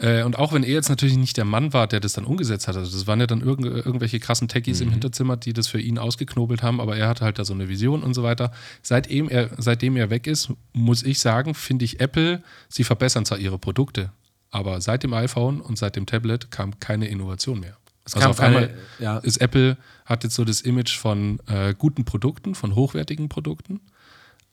[0.00, 2.68] Äh, und auch wenn er jetzt natürlich nicht der Mann war, der das dann umgesetzt
[2.68, 4.86] hat, also das waren ja dann irgend, irgendwelche krassen Techies Mhm.
[4.86, 7.68] im Hinterzimmer, die das für ihn ausgeknobelt haben, aber er hatte halt da so eine
[7.68, 8.52] Vision und so weiter.
[8.82, 13.38] Seitdem er, seitdem er weg ist, muss ich sagen, finde ich Apple, sie verbessern zwar
[13.38, 14.10] ihre Produkte,
[14.50, 17.76] aber seit dem iPhone und seit dem Tablet kam keine Innovation mehr.
[18.04, 19.18] Also kam auf keine- einmal ja.
[19.18, 23.80] ist Apple, hat jetzt so das Image von äh, guten Produkten, von hochwertigen Produkten,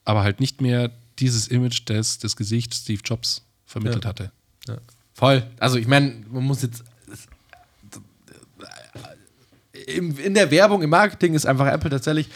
[0.06, 4.10] aber halt nicht mehr dieses Image, das das Gesicht Steve Jobs vermittelt Ja.
[4.10, 4.32] hatte.
[4.67, 4.77] Ja.
[5.13, 5.43] Voll.
[5.60, 6.84] Also ich meine, man muss jetzt.
[9.86, 12.30] In der Werbung, im Marketing ist einfach Apple tatsächlich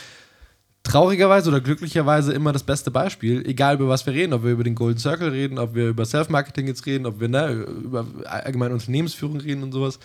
[0.88, 4.63] traurigerweise oder glücklicherweise immer das beste Beispiel, egal über was wir reden, ob wir über
[4.63, 8.74] den Golden Circle reden, ob wir über Self-Marketing jetzt reden, ob wir ne, über allgemeine
[8.74, 10.00] Unternehmensführung reden und sowas.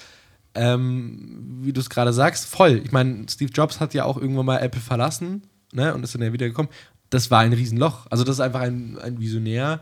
[0.55, 2.83] Ähm, wie du es gerade sagst, voll.
[2.85, 6.23] Ich meine, Steve Jobs hat ja auch irgendwann mal Apple verlassen ne, und ist dann
[6.23, 6.69] ja wieder gekommen.
[7.11, 8.07] Das war ein Riesenloch.
[8.11, 9.81] Also, das ist einfach ein, ein Visionär,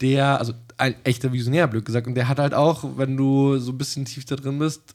[0.00, 3.72] der, also ein echter Visionär, blöd gesagt, und der hat halt auch, wenn du so
[3.72, 4.94] ein bisschen tief da drin bist,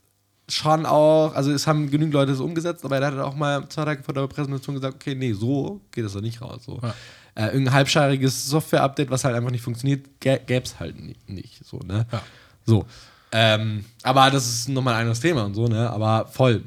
[0.50, 3.86] schon auch, also es haben genügend Leute das umgesetzt, aber er hat auch mal zwei
[3.86, 6.64] Tage vor der Präsentation gesagt, okay, nee, so geht das doch nicht raus.
[6.66, 6.80] So.
[6.82, 6.94] Ja.
[7.36, 11.66] Äh, irgendein halbschariges Software-Update, was halt einfach nicht funktioniert, gäbe es halt ni- nicht.
[11.66, 12.06] So, ne?
[12.12, 12.22] Ja.
[12.66, 12.86] So.
[13.32, 15.90] Ähm, aber das ist nochmal ein anderes Thema und so, ne?
[15.90, 16.64] Aber voll.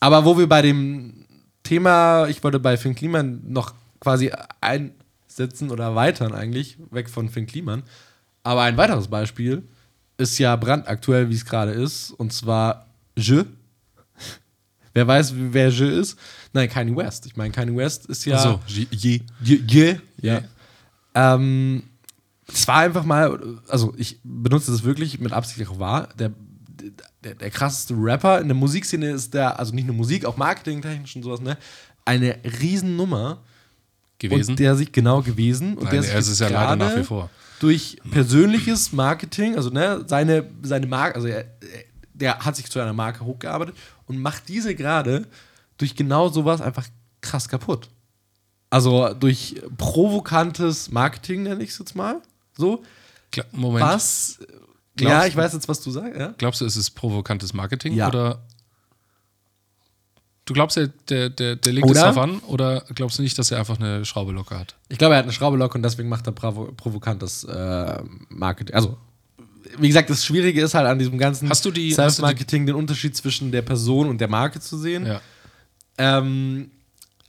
[0.00, 1.24] Aber wo wir bei dem
[1.64, 4.30] Thema, ich wollte bei Finn Kliman noch quasi
[5.34, 7.82] einsetzen oder erweitern eigentlich, weg von Finn Kliman.
[8.42, 9.62] Aber ein weiteres Beispiel
[10.16, 13.44] ist ja brandaktuell, wie es gerade ist, und zwar Je.
[14.92, 16.18] Wer weiß, wer Je ist?
[16.52, 17.26] Nein, Kanye West.
[17.26, 18.36] Ich meine, Kanye West ist ja.
[18.36, 19.20] Also, je, je.
[19.40, 20.40] Je, je, ja.
[21.14, 21.84] Ähm,
[22.46, 26.08] es war einfach mal, also ich benutze das wirklich mit Absicht auch wahr.
[26.18, 26.32] Der,
[27.24, 31.16] der, der krasseste Rapper in der Musikszene ist der, also nicht nur Musik, auch marketingtechnisch
[31.16, 31.56] und sowas, ne?
[32.04, 33.42] Eine Riesennummer.
[34.28, 34.52] Gewesen.
[34.52, 35.74] Und der sich genau gewesen.
[35.76, 37.30] Und Nein, der sich er ist es ja leider nach wie vor.
[37.60, 41.44] Durch persönliches Marketing, also ne, seine, seine Marke, also er,
[42.12, 43.74] der hat sich zu einer Marke hochgearbeitet
[44.06, 45.26] und macht diese gerade
[45.78, 46.86] durch genau sowas einfach
[47.20, 47.88] krass kaputt.
[48.70, 52.20] Also durch provokantes Marketing nenne ich es jetzt mal.
[52.56, 52.82] So.
[53.52, 53.84] Moment.
[53.84, 54.38] Was?
[54.96, 56.18] Glaubst ja, ich weiß jetzt, was du sagst.
[56.18, 56.34] Ja?
[56.38, 58.08] Glaubst du, es ist provokantes Marketing Ja.
[58.08, 58.42] oder
[60.46, 62.02] du glaubst, der, der, der, der legt es Oder?
[62.02, 64.74] drauf an oder glaubst du nicht, dass er einfach eine Schraube locker hat?
[64.88, 68.74] Ich glaube, er hat eine Schraube locker und deswegen macht er bravo provokantes äh, Marketing.
[68.74, 68.98] Also,
[69.78, 73.16] wie gesagt, das Schwierige ist halt an diesem ganzen Hast du die- Self-Marketing den Unterschied
[73.16, 75.06] zwischen der Person und der Marke zu sehen.
[75.06, 75.20] Ja.
[75.98, 76.70] Ähm,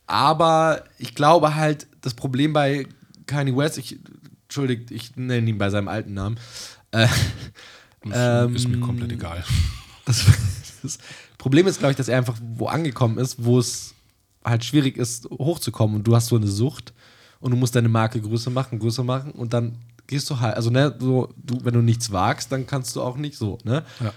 [0.08, 2.86] aber ich glaube halt, das Problem bei
[3.26, 3.98] Kanye West, ich,
[4.44, 6.38] entschuldigt, ich nenne ihn bei seinem alten Namen.
[6.92, 7.08] Äh,
[8.14, 9.44] Ähm, ist mir komplett egal.
[10.06, 10.24] das,
[10.84, 11.00] das
[11.46, 13.94] Problem ist, glaube ich, dass er einfach wo angekommen ist, wo es
[14.44, 15.98] halt schwierig ist, hochzukommen.
[15.98, 16.92] Und du hast so eine Sucht
[17.40, 19.78] und du musst deine Marke größer machen, größer machen und dann
[20.08, 23.16] gehst du halt, also ne, so, du, wenn du nichts wagst, dann kannst du auch
[23.16, 23.84] nicht so, ne?
[24.00, 24.12] Ja.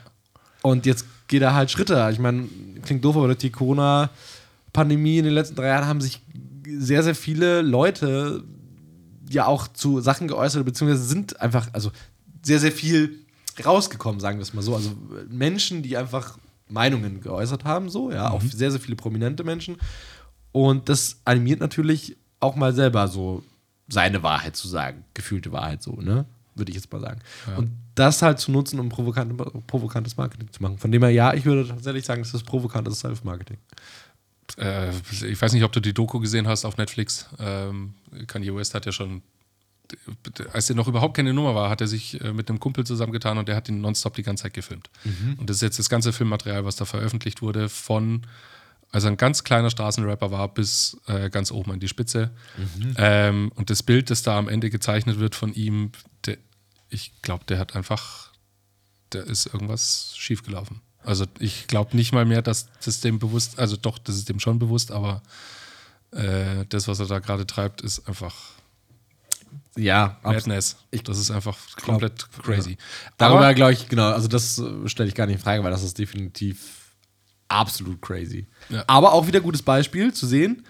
[0.62, 2.09] Und jetzt geht er halt Schritte.
[2.11, 2.49] Ich meine,
[2.81, 6.23] klingt doof, aber durch die Corona-Pandemie in den letzten drei Jahren haben sich
[6.67, 8.43] sehr, sehr viele Leute
[9.29, 11.93] ja auch zu Sachen geäußert, beziehungsweise sind einfach, also
[12.41, 13.19] sehr, sehr viel
[13.62, 14.75] rausgekommen, sagen wir es mal so.
[14.75, 14.93] Also
[15.29, 19.76] Menschen, die einfach Meinungen geäußert haben, so, ja, auch sehr, sehr viele prominente Menschen.
[20.52, 23.42] Und das animiert natürlich auch mal selber so
[23.88, 26.26] seine Wahrheit zu sagen, gefühlte Wahrheit so, ne?
[26.54, 27.20] Würde ich jetzt mal sagen.
[27.57, 30.78] Und das halt zu nutzen, um provokant, provokantes Marketing zu machen.
[30.78, 33.59] Von dem her, ja, ich würde tatsächlich sagen, es ist provokantes Self-Marketing.
[34.57, 37.28] Äh, ich weiß nicht, ob du die Doku gesehen hast auf Netflix.
[37.38, 37.94] Ähm,
[38.26, 39.22] Kanye West hat ja schon,
[40.53, 43.38] als er noch überhaupt keine Nummer war, hat er sich äh, mit einem Kumpel zusammengetan
[43.38, 44.90] und der hat ihn nonstop die ganze Zeit gefilmt.
[45.38, 48.27] Und das ist jetzt das ganze Filmmaterial, was da veröffentlicht wurde, von,
[48.90, 52.31] als er ein ganz kleiner Straßenrapper war, bis äh, ganz oben an die Spitze.
[52.96, 55.92] Ähm, und das Bild, das da am Ende gezeichnet wird von ihm,
[56.27, 56.38] der,
[56.90, 58.33] ich glaube, der hat einfach,
[59.11, 60.81] da ist irgendwas schiefgelaufen.
[61.03, 64.40] Also ich glaube nicht mal mehr, dass das dem bewusst, also doch, das ist dem
[64.40, 65.22] schon bewusst, aber
[66.11, 68.58] äh, das, was er da gerade treibt, ist einfach
[69.79, 70.77] Ja, Madness.
[70.91, 72.77] Ich das ist einfach komplett crazy.
[73.17, 75.71] Darüber Aber glaube ich, genau, also das äh, stelle ich gar nicht in Frage, weil
[75.71, 76.95] das ist definitiv
[77.49, 78.47] absolut crazy.
[78.69, 78.85] Ja.
[78.87, 80.64] Aber auch wieder gutes Beispiel zu sehen.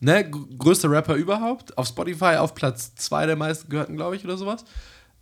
[0.00, 4.36] Ne, größter Rapper überhaupt, auf Spotify auf Platz zwei der meisten gehörten, glaube ich, oder
[4.36, 4.64] sowas.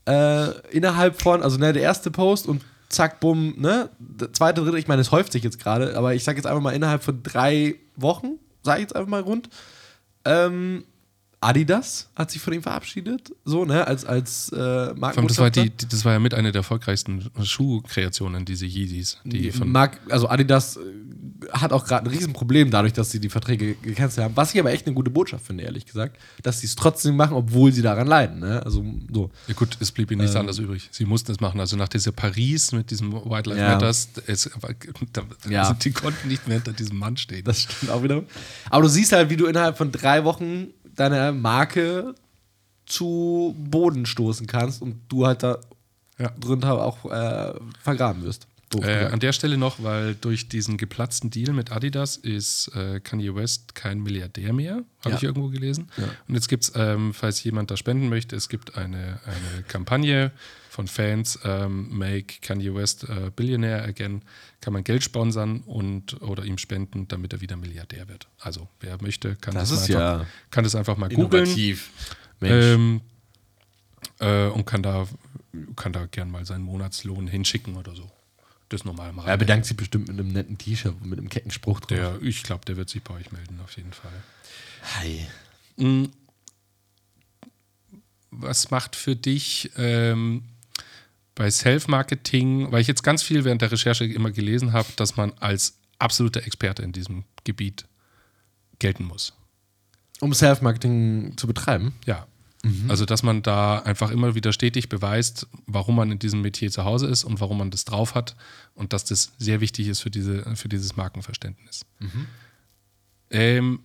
[0.07, 4.79] Äh, innerhalb von, also ne, der erste Post und zack, bumm, ne, der zweite, dritte,
[4.79, 7.22] ich meine, es häuft sich jetzt gerade, aber ich sage jetzt einfach mal innerhalb von
[7.22, 9.50] drei Wochen, sage ich jetzt einfach mal rund,
[10.24, 10.85] ähm,
[11.42, 14.57] Adidas hat sich von ihm verabschiedet, so, ne, als, als äh,
[14.94, 19.18] das, war die, das war ja mit einer der erfolgreichsten Schuhkreationen, diese Yeezys.
[19.24, 20.81] Die von, Mag, also Adidas äh,
[21.53, 24.37] hat auch gerade ein Riesenproblem dadurch, dass sie die Verträge gecancelt haben.
[24.37, 26.18] Was ich aber echt eine gute Botschaft finde, ehrlich gesagt.
[26.42, 28.40] Dass sie es trotzdem machen, obwohl sie daran leiden.
[28.40, 28.62] Ne?
[28.62, 29.31] Also so.
[29.46, 30.40] ja gut, es blieb ihnen nichts Ähm.
[30.40, 30.88] anderes übrig.
[30.92, 31.59] Sie mussten es machen.
[31.59, 33.68] Also nach dieser Paris mit diesem White Lives Ja.
[33.70, 34.50] Matters, es,
[35.14, 35.62] da, Ja.
[35.62, 37.44] also die konnten nicht mehr hinter diesem Mann stehen.
[37.44, 38.22] Das stimmt auch wieder.
[38.68, 40.66] Aber du siehst halt, wie du innerhalb von drei Wochen
[41.00, 42.14] deine Marke
[42.86, 45.58] zu Boden stoßen kannst und du halt da
[46.18, 46.30] Ja.
[46.38, 48.46] drin auch äh, vergraben wirst.
[48.82, 53.34] Äh, an der Stelle noch, weil durch diesen geplatzten Deal mit Adidas ist äh, Kanye
[53.34, 55.16] West kein Milliardär mehr, habe Ja.
[55.16, 55.88] ich irgendwo gelesen.
[56.28, 60.30] Und jetzt gibt es, ähm, falls jemand da spenden möchte, es gibt eine, eine Kampagne
[60.70, 64.22] von Fans, ähm, Make Kanye West äh, Billionaire Again,
[64.61, 68.28] kann man Geld sponsern und oder ihm spenden, damit er wieder Milliardär wird.
[68.38, 71.80] Also wer möchte, kann das, Das mal ja einfach, kann das einfach mal googeln
[72.40, 73.00] ähm,
[74.20, 75.09] äh, und kann da,
[75.74, 78.09] kann da gern mal seinen Monatslohn hinschicken oder so.
[78.68, 81.88] Das normal am er bedankt sich bestimmt mit einem netten T-Shirt, mit einem Kettenspruch drauf.
[81.88, 84.22] Der, ich glaube, der wird sich bei euch melden, auf jeden Fall.
[85.00, 85.26] Hi.
[88.30, 90.44] Was macht für dich ähm,
[91.34, 95.32] bei Self-Marketing, weil ich jetzt ganz viel während der Recherche immer gelesen habe, dass man
[95.40, 97.86] als absoluter Experte in diesem Gebiet
[98.78, 99.34] gelten muss.
[100.20, 101.94] Um Self-Marketing zu betreiben.
[102.06, 102.26] Ja.
[102.88, 106.84] Also, dass man da einfach immer wieder stetig beweist, warum man in diesem Metier zu
[106.84, 108.36] Hause ist und warum man das drauf hat
[108.74, 111.86] und dass das sehr wichtig ist für, diese, für dieses Markenverständnis.
[113.30, 113.80] Ähm,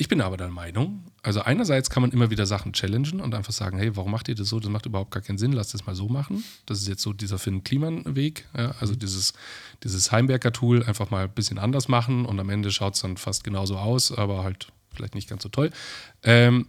[0.00, 3.52] ich bin aber der Meinung, also einerseits kann man immer wieder Sachen challengen und einfach
[3.52, 4.58] sagen, hey, warum macht ihr das so?
[4.58, 6.42] Das macht überhaupt gar keinen Sinn, lasst es mal so machen.
[6.64, 9.34] Das ist jetzt so dieser Finn Kliman-Weg, ja, also dieses,
[9.84, 13.44] dieses Heimwerker-Tool einfach mal ein bisschen anders machen und am Ende schaut es dann fast
[13.44, 15.70] genauso aus, aber halt vielleicht nicht ganz so toll.
[16.22, 16.66] Ähm,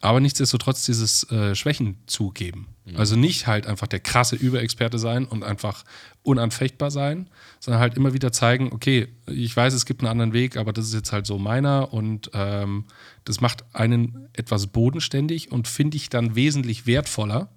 [0.00, 2.68] aber nichtsdestotrotz dieses äh, Schwächen zugeben.
[2.96, 5.84] Also nicht halt einfach der krasse Überexperte sein und einfach
[6.22, 7.28] unanfechtbar sein,
[7.60, 10.86] sondern halt immer wieder zeigen, okay, ich weiß, es gibt einen anderen Weg, aber das
[10.86, 12.86] ist jetzt halt so meiner und ähm,
[13.24, 17.48] das macht einen etwas bodenständig und finde ich dann wesentlich wertvoller,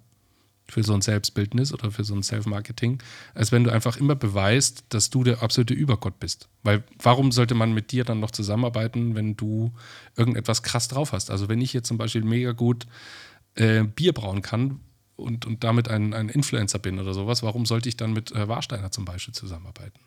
[0.66, 3.02] für so ein Selbstbildnis oder für so ein Self-Marketing,
[3.34, 6.48] als wenn du einfach immer beweist, dass du der absolute Übergott bist.
[6.62, 9.72] Weil warum sollte man mit dir dann noch zusammenarbeiten, wenn du
[10.16, 11.30] irgendetwas krass drauf hast?
[11.30, 12.86] Also wenn ich jetzt zum Beispiel mega gut
[13.56, 14.80] äh, Bier brauen kann
[15.16, 18.48] und, und damit ein, ein Influencer bin oder sowas, warum sollte ich dann mit äh,
[18.48, 20.00] Warsteiner zum Beispiel zusammenarbeiten?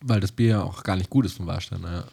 [0.00, 2.04] Weil das Bier ja auch gar nicht gut ist vom Warsteiner,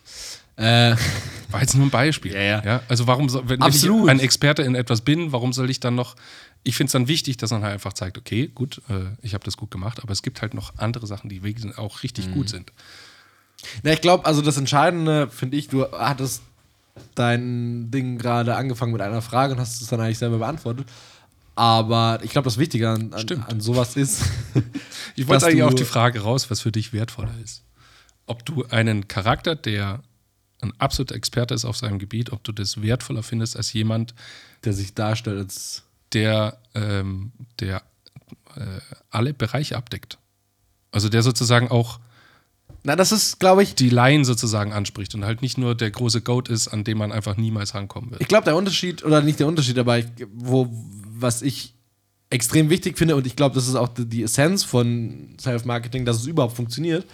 [0.58, 0.92] ja.
[0.92, 0.96] Äh,
[1.52, 2.34] War jetzt nur ein Beispiel.
[2.34, 2.82] Ja, ja.
[2.88, 4.10] Also warum, soll, wenn, wenn ich Absolut.
[4.10, 6.16] ein Experte in etwas bin, warum soll ich dann noch,
[6.64, 9.44] ich finde es dann wichtig, dass man halt einfach zeigt, okay, gut, äh, ich habe
[9.44, 12.34] das gut gemacht, aber es gibt halt noch andere Sachen, die wirklich auch richtig Mhm.
[12.34, 12.72] gut sind.
[13.82, 16.42] Na, ich glaube, also das Entscheidende, finde ich, du hattest
[17.16, 20.88] dein Ding gerade angefangen mit einer Frage und hast es dann eigentlich selber beantwortet.
[21.56, 24.24] Aber ich glaube, das Wichtige an, an, an sowas ist,
[25.16, 27.62] Ich wollte eigentlich auf die Frage raus, was für dich wertvoller ist.
[28.26, 30.02] Ob du einen Charakter, der
[30.62, 34.16] ein absoluter Experte ist auf seinem Gebiet, ob du das wertvoller findest als jemand,
[34.64, 35.84] der sich darstellt als.
[36.14, 37.84] der, ähm, der
[38.56, 40.18] äh, alle Bereiche abdeckt.
[40.92, 42.00] Also der sozusagen auch
[42.84, 46.22] Na, das ist, glaube ich, die Laien sozusagen anspricht und halt nicht nur der große
[46.22, 48.22] Goat ist, an dem man einfach niemals rankommen wird.
[48.22, 51.74] ich glaube, der Unterschied, oder nicht der Unterschied, aber ich, wo, was ich
[52.30, 56.18] extrem wichtig finde, und ich glaube, das ist auch die, die Essenz von Self-Marketing, dass
[56.18, 57.06] es überhaupt funktioniert,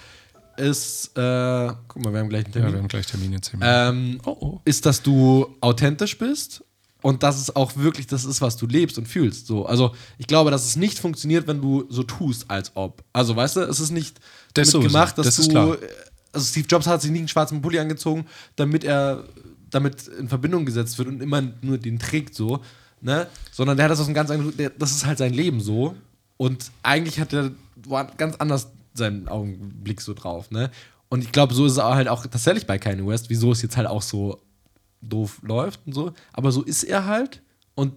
[0.59, 2.73] ist, äh, guck mal, wir haben gleich einen ja, Termin.
[2.73, 3.77] wir haben gleich Termin in 10 Minuten.
[3.77, 4.61] ähm, oh, oh.
[4.65, 6.63] ist, dass du authentisch bist
[7.01, 9.47] und dass es auch wirklich das ist, was du lebst und fühlst.
[9.47, 9.65] So.
[9.65, 13.03] Also ich glaube, dass es nicht funktioniert, wenn du so tust, als ob.
[13.13, 14.19] Also weißt du, es ist nicht
[14.53, 15.41] Das damit gemacht, dass das du.
[15.43, 15.77] ist klar.
[16.31, 19.23] Also Steve Jobs hat sich nie einen schwarzen Pulli angezogen, damit er
[19.69, 22.61] damit in Verbindung gesetzt wird und immer nur den trägt so,
[23.01, 23.27] ne?
[23.51, 25.95] Sondern der hat das aus einem ganz anderen, der, das ist halt sein Leben so
[26.37, 27.51] und eigentlich hat er
[28.17, 28.67] ganz anders
[28.99, 30.69] seinen Augenblick so drauf, ne?
[31.09, 33.77] Und ich glaube, so ist es halt auch tatsächlich bei Kanye West, wieso es jetzt
[33.77, 34.41] halt auch so
[35.01, 37.41] doof läuft und so, aber so ist er halt
[37.73, 37.93] und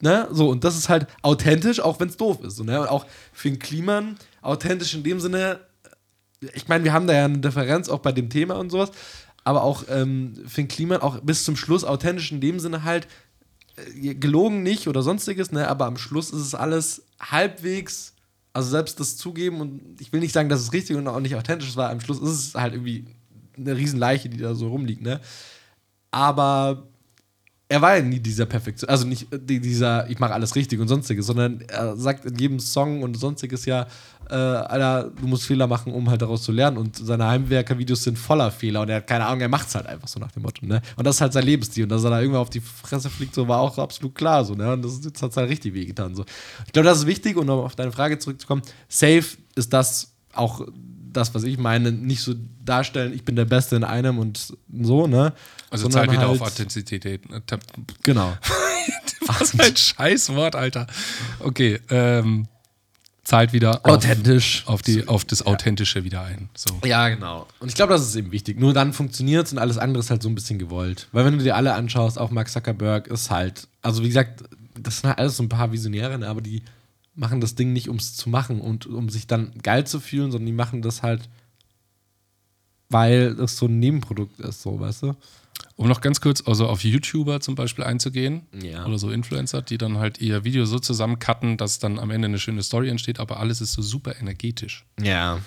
[0.00, 2.80] ne, so und das ist halt authentisch, auch wenn es doof ist, so, ne?
[2.80, 5.60] Und auch für den Kliman authentisch in dem Sinne,
[6.54, 8.90] ich meine, wir haben da ja eine Differenz auch bei dem Thema und sowas,
[9.44, 13.06] aber auch ähm, Finn Kliman auch bis zum Schluss authentisch in dem Sinne halt
[13.76, 18.15] äh, gelogen nicht oder sonstiges, ne, aber am Schluss ist es alles halbwegs,
[18.56, 21.34] also selbst das zugeben und ich will nicht sagen, dass es richtig und auch nicht
[21.36, 23.04] authentisch war, am Schluss ist es halt irgendwie
[23.56, 25.20] eine Riesenleiche, die da so rumliegt, ne,
[26.10, 26.86] aber
[27.68, 30.78] er war ja nie dieser Perfektion, also nicht äh, die- dieser, ich mache alles richtig
[30.80, 33.86] und sonstiges, sondern er sagt in jedem Song und sonstiges ja,
[34.30, 36.76] äh, Alter, du musst Fehler machen, um halt daraus zu lernen.
[36.76, 39.86] Und seine Heimwerker-Videos sind voller Fehler und er hat keine Ahnung, er macht es halt
[39.86, 40.82] einfach so nach dem Motto, ne?
[40.96, 41.84] Und das ist halt sein Lebensstil.
[41.84, 44.54] Und dass er da irgendwann auf die Fresse fliegt, so war auch absolut klar, so,
[44.54, 44.72] ne?
[44.72, 46.14] Und das jetzt hat halt richtig wehgetan.
[46.14, 46.24] So.
[46.66, 50.66] Ich glaube, das ist wichtig, und um auf deine Frage zurückzukommen, safe ist das auch
[51.12, 55.06] das, was ich meine, nicht so darstellen, ich bin der Beste in einem und so,
[55.06, 55.32] ne?
[55.70, 57.22] Also zahlt wieder halt- auf Authentizität.
[58.02, 58.36] Genau.
[59.26, 60.86] Was ein Scheißwort, Alter.
[61.40, 62.46] Okay, ähm,
[63.26, 64.62] zahlt wieder auf, Authentisch.
[64.66, 66.48] auf, die, auf das Authentische wieder ein.
[66.54, 66.78] So.
[66.84, 67.48] Ja, genau.
[67.58, 68.58] Und ich glaube, das ist eben wichtig.
[68.60, 71.08] Nur dann funktioniert es und alles andere ist halt so ein bisschen gewollt.
[71.10, 74.44] Weil wenn du dir alle anschaust, auch Mark Zuckerberg ist halt, also wie gesagt,
[74.80, 76.62] das sind halt alles so ein paar Visionäre, ne, aber die
[77.16, 80.30] machen das Ding nicht, um es zu machen und um sich dann geil zu fühlen,
[80.30, 81.28] sondern die machen das halt,
[82.90, 85.16] weil das so ein Nebenprodukt ist, so, weißt du?
[85.76, 88.86] Um noch ganz kurz also auf YouTuber zum Beispiel einzugehen Ja.
[88.86, 92.38] oder so Influencer, die dann halt ihr Video so zusammencutten, dass dann am Ende eine
[92.38, 94.84] schöne Story entsteht, aber alles ist so super energetisch.
[95.00, 95.38] Ja.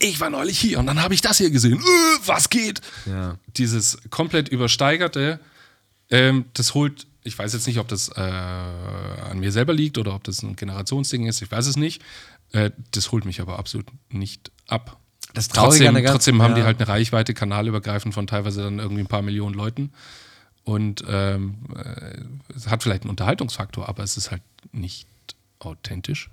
[0.00, 1.78] Ich war neulich hier und dann habe ich das hier gesehen.
[1.78, 2.80] Äh, was geht?
[3.06, 3.38] Ja.
[3.56, 5.40] Dieses komplett übersteigerte,
[6.10, 10.14] ähm, das holt, ich weiß jetzt nicht, ob das äh, an mir selber liegt oder
[10.14, 12.02] ob das ein Generationsding ist, ich weiß es nicht.
[12.52, 14.98] Äh, das holt mich aber absolut nicht ab.
[15.34, 16.66] Das Traurige Trotzdem, ganzen- trotzdem haben die ja.
[16.66, 19.92] halt eine Reichweite kanalübergreifend von teilweise dann irgendwie ein paar Millionen Leuten.
[20.64, 22.18] Und ähm, äh,
[22.54, 25.06] es hat vielleicht einen Unterhaltungsfaktor, aber es ist halt nicht
[25.60, 26.30] authentisch.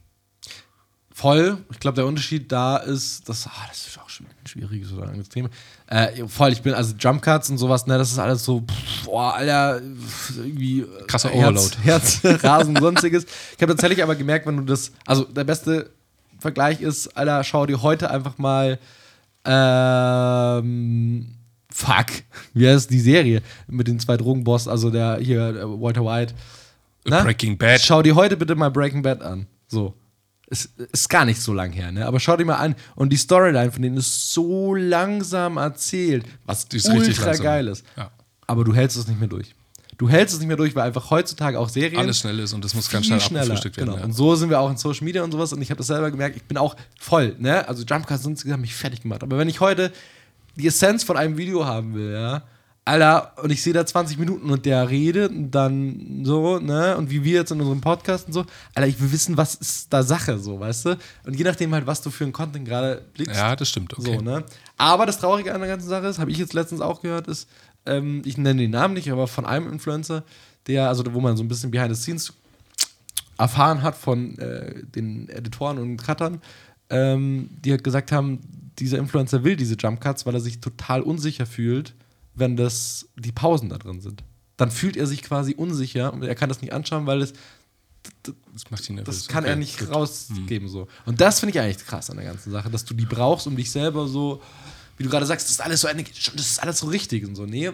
[1.14, 1.60] Voll.
[1.72, 5.08] Ich glaube, der Unterschied da ist, dass, ah, das ist auch schon ein schwieriges oder
[5.10, 5.48] ein Thema.
[5.88, 9.06] Äh, voll, ich bin, also Jump Cuts und sowas, ne, das ist alles so, pff,
[9.06, 9.82] boah, Alter,
[10.36, 10.82] irgendwie.
[10.82, 11.78] äh, Krasser Herz, Overload.
[11.84, 13.24] Herz, Rasen und sonstiges.
[13.56, 15.90] Ich habe tatsächlich aber gemerkt, wenn du das, also der beste
[16.46, 18.78] Vergleich ist, Alter, schau dir heute einfach mal,
[19.46, 21.34] ähm,
[21.72, 22.06] fuck,
[22.54, 26.36] wie heißt die Serie mit den zwei Drogenboss, also der hier, der Walter White.
[27.04, 27.24] Na?
[27.24, 27.82] Breaking Bad.
[27.82, 29.48] Schau dir heute bitte mal Breaking Bad an.
[29.68, 29.96] So.
[30.48, 32.06] Es ist gar nicht so lang her, ne?
[32.06, 32.76] Aber schau dir mal an.
[32.94, 37.84] Und die Storyline von denen ist so langsam erzählt, was ist ultra geil ist.
[37.98, 38.12] Ja.
[38.46, 39.56] Aber du hältst es nicht mehr durch.
[39.98, 42.64] Du hältst es nicht mehr durch, weil einfach heutzutage auch Serien Alles schnell ist und
[42.66, 43.90] das muss ganz schnell abgefrühstückt werden.
[43.90, 44.00] Genau.
[44.00, 44.06] ja.
[44.06, 45.54] Und so sind wir auch in Social Media und sowas.
[45.54, 47.68] Und ich habe das selber gemerkt, ich bin auch voll, ne?
[47.68, 49.24] Also Jumpcuts und so haben mich fertig gemacht.
[49.24, 49.92] Aber wenn ich heute
[50.56, 52.44] die Essenz von einem Video haben will, ja,
[52.88, 57.10] Alter, und ich sehe da 20 Minuten und der redet und dann so, ne, und
[57.10, 58.46] wie wir jetzt in unserem Podcast und so.
[58.76, 60.98] Alter, ich will wissen, was ist da Sache, so, weißt du?
[61.26, 63.36] Und je nachdem halt, was du für einen Content gerade blickst.
[63.36, 64.18] Ja, das stimmt, okay.
[64.18, 64.44] So, ne?
[64.78, 67.50] Aber das Traurige an der ganzen Sache ist, habe ich jetzt letztens auch gehört, ist,
[67.86, 70.24] ähm, ich nenne den Namen nicht, aber von einem Influencer,
[70.68, 72.34] der, also wo man so ein bisschen behind the scenes
[73.38, 76.42] erfahren hat von äh, den Editoren und Cuttern,
[76.90, 78.40] ähm, die halt gesagt haben,
[78.80, 81.94] dieser Influencer will diese Jump Cuts, weil er sich total unsicher fühlt,
[82.34, 84.24] wenn das die Pausen da drin sind.
[84.58, 87.34] Dann fühlt er sich quasi unsicher und er kann das nicht anschauen, weil es
[88.54, 89.20] Das macht ihn nervös.
[89.20, 89.90] das kann okay, er nicht gut.
[89.92, 90.88] rausgeben so.
[91.06, 93.56] Und das finde ich eigentlich krass an der ganzen Sache, dass du die brauchst, um
[93.56, 94.42] dich selber so,
[94.98, 97.36] wie du gerade sagst, das ist alles so eine, das ist alles so richtig und
[97.36, 97.46] so.
[97.46, 97.72] Nee,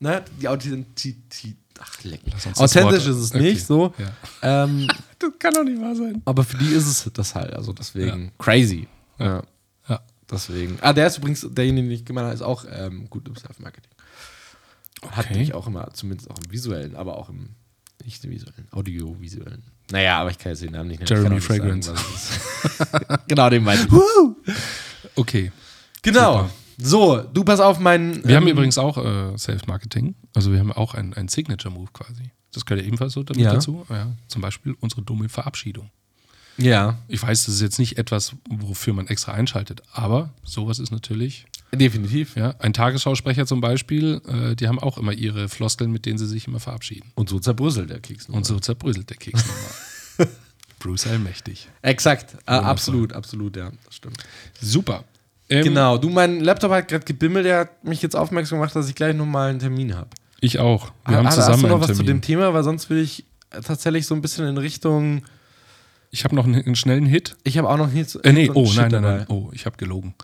[0.00, 2.20] ne, die Authentizität, ach leck.
[2.56, 3.94] Authentisch ist es okay, nicht so.
[3.98, 4.64] ja.
[4.64, 6.20] Ähm, Das kann doch nicht wahr sein.
[6.26, 8.86] aber für die ist es das halt, also deswegen crazy.
[9.18, 9.42] Ja.
[9.88, 10.00] Ja.
[10.30, 10.78] Deswegen.
[10.82, 13.90] Ah, der ist übrigens, derjenige, den ich gemeint habe, ist auch ähm, gut im Self-Marketing.
[15.10, 15.38] Hat Okay.
[15.38, 17.50] mich auch immer, zumindest auch im visuellen, aber auch im,
[18.04, 19.62] nicht im visuellen, audiovisuellen.
[19.90, 21.22] Naja, aber ich kann jetzt den Namen nicht nennen.
[21.22, 21.94] Jeremy Fragrance.
[21.94, 24.52] sagen, genau, den meinte ich.
[25.14, 25.52] Okay.
[26.02, 26.38] Genau.
[26.42, 26.50] Super.
[26.78, 28.24] So, du pass auf meinen.
[28.26, 30.14] Wir haben ähm, übrigens auch äh, Self-Marketing.
[30.34, 32.30] Also wir haben auch ein, ein Signature-Move quasi.
[32.52, 33.52] Das gehört ja ebenfalls so damit Ja.
[33.54, 33.84] dazu.
[33.90, 35.90] Ja, zum Beispiel unsere dumme Verabschiedung.
[36.56, 40.92] Ja, Ich weiß, das ist jetzt nicht etwas, wofür man extra einschaltet, aber sowas ist
[40.92, 42.36] natürlich, definitiv.
[42.36, 46.28] ja, ein Tagesschausprecher zum Beispiel, äh, die haben auch immer ihre Floskeln, mit denen sie
[46.28, 47.10] sich immer verabschieden.
[47.16, 48.28] Und so zerbröselt der Keks.
[48.28, 50.32] Und so zerbröselt der Keks nochmal.
[50.78, 51.68] Bruce allmächtig.
[51.82, 52.34] Exakt.
[52.46, 53.72] Äh, absolut, absolut, ja.
[53.86, 54.18] Das stimmt.
[54.60, 55.02] Super.
[55.54, 58.88] Ähm, Genau, du, mein Laptop hat gerade gebimmelt, der hat mich jetzt aufmerksam gemacht, dass
[58.88, 60.10] ich gleich nochmal einen Termin habe.
[60.40, 60.92] Ich auch.
[61.06, 62.52] Wir haben hast, zusammen hast du noch einen was zu dem Thema?
[62.52, 65.22] Weil sonst will ich tatsächlich so ein bisschen in Richtung.
[66.10, 67.36] Ich habe noch einen, einen schnellen Hit.
[67.44, 68.06] Ich habe auch noch hier.
[68.22, 69.16] Äh, nee, einen oh, Shit nein, nein, dabei.
[69.18, 69.26] nein.
[69.28, 70.14] Oh, ich habe gelogen.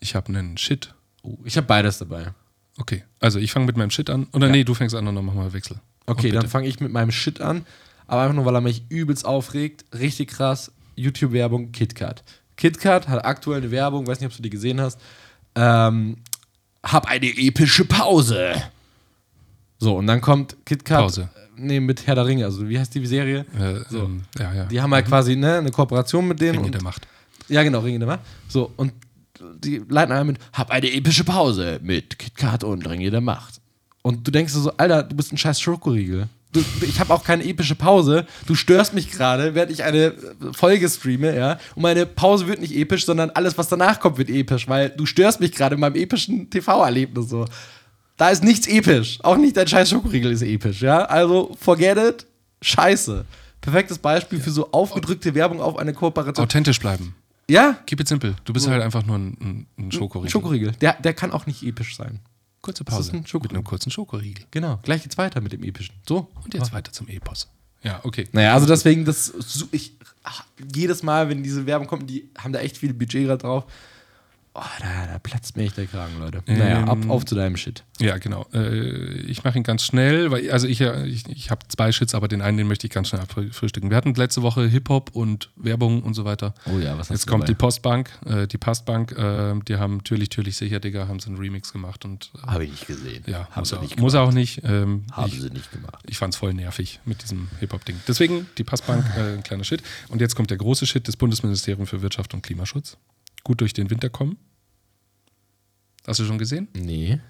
[0.00, 0.94] Ich habe einen Shit.
[1.22, 2.34] Oh, ich habe beides dabei.
[2.78, 4.26] Okay, also ich fange mit meinem Shit an.
[4.32, 5.78] Oder nee, du fängst an und dann machen wir Wechsel.
[6.06, 7.64] Okay, dann fange ich mit meinem Shit an.
[8.06, 9.84] Aber einfach nur, weil er mich übelst aufregt.
[9.94, 10.72] Richtig krass.
[10.96, 12.22] YouTube-Werbung KitKat.
[12.62, 14.96] KitKat hat aktuell eine Werbung, weiß nicht, ob du die gesehen hast.
[15.56, 16.18] Ähm,
[16.84, 18.54] hab eine epische Pause.
[19.80, 21.00] So, und dann kommt KitKat.
[21.00, 21.28] Pause.
[21.56, 22.44] Nee, mit Herr der Ringe.
[22.44, 23.44] Also, wie heißt die Serie?
[23.58, 24.04] Äh, So.
[24.04, 24.64] ähm, ja, ja.
[24.66, 26.52] Die haben halt quasi ne, eine Kooperation mit denen.
[26.52, 27.08] Ringe und der Macht.
[27.48, 28.20] Ja, genau, Ringe der Macht.
[28.46, 28.92] So, und
[29.56, 33.60] die leiten einmal mit, hab eine epische Pause mit KitKat und Ringe der Macht.
[34.02, 36.28] Und du denkst so, Alter, du bist ein scheiß Schokoriegel.
[36.52, 38.26] Du, ich habe auch keine epische Pause.
[38.46, 40.14] Du störst mich gerade, während ich eine
[40.52, 41.58] Folge streame, ja.
[41.74, 45.06] Und meine Pause wird nicht episch, sondern alles, was danach kommt, wird episch, weil du
[45.06, 47.46] störst mich gerade in meinem epischen TV-Erlebnis so.
[48.18, 49.18] Da ist nichts episch.
[49.22, 51.04] Auch nicht dein scheiß Schokoriegel ist episch, ja.
[51.06, 52.26] Also, forget it.
[52.60, 53.24] Scheiße.
[53.62, 56.44] Perfektes Beispiel für so aufgedrückte Werbung auf eine Kooperation.
[56.44, 57.14] Authentisch bleiben.
[57.48, 58.34] Ja, Keep it simple.
[58.44, 60.30] Du bist halt einfach nur ein, ein, ein Schokoriegel.
[60.30, 60.72] Schokoriegel.
[60.80, 62.20] Der, der kann auch nicht episch sein.
[62.62, 63.16] Kurze Das ist Pause.
[63.16, 63.52] ein Schokoriegel.
[63.52, 64.44] Mit einem kurzen Schokoriegel.
[64.50, 64.78] Genau.
[64.82, 65.94] Gleich geht's weiter mit dem epischen.
[66.08, 66.28] So.
[66.44, 67.48] Und jetzt weiter zum Epos.
[67.82, 68.28] Ja, okay.
[68.32, 72.52] Naja, also deswegen, das so- ich ach, jedes Mal, wenn diese Werbung kommt, die haben
[72.52, 73.64] da echt viel Budget gerade drauf.
[74.54, 76.42] Oh, da, da platzt mir echt der Kragen, Leute.
[76.46, 77.84] naja, ab, Ähm, auf zu deinem Shit.
[78.00, 78.46] Ja, genau.
[78.52, 82.14] Äh, ich mache ihn ganz schnell, weil also ich, äh, ich, ich habe zwei Shits,
[82.14, 83.88] aber den einen, den möchte ich ganz schnell abfrühstücken.
[83.88, 86.52] Wir hatten letzte Woche Hip-Hop und Werbung und so weiter.
[86.66, 87.52] Oh ja, was hast Jetzt kommt dabei?
[87.52, 91.38] die Postbank, äh, die Postbank, äh, die haben natürlich, natürlich sicher, Digga, haben sie einen
[91.38, 93.24] Remix gemacht und äh, Habe ich nicht gesehen.
[93.26, 94.28] ja, haben muss, sie er, nicht muss gemacht.
[94.28, 94.60] auch nicht.
[94.64, 96.04] Ähm, Haben ich sie nicht gemacht.
[96.06, 98.00] ich fand es voll nervig mit diesem Hip-Hop-Ding.
[98.06, 99.82] Deswegen die Passbank, äh, ein kleiner Shit.
[100.08, 102.98] Und jetzt kommt der große Shit des Bundesministeriums für Wirtschaft und Klimaschutz.
[103.44, 104.36] Gut durch den Winter kommen.
[106.06, 106.68] Hast du schon gesehen?
[106.74, 107.20] Nee.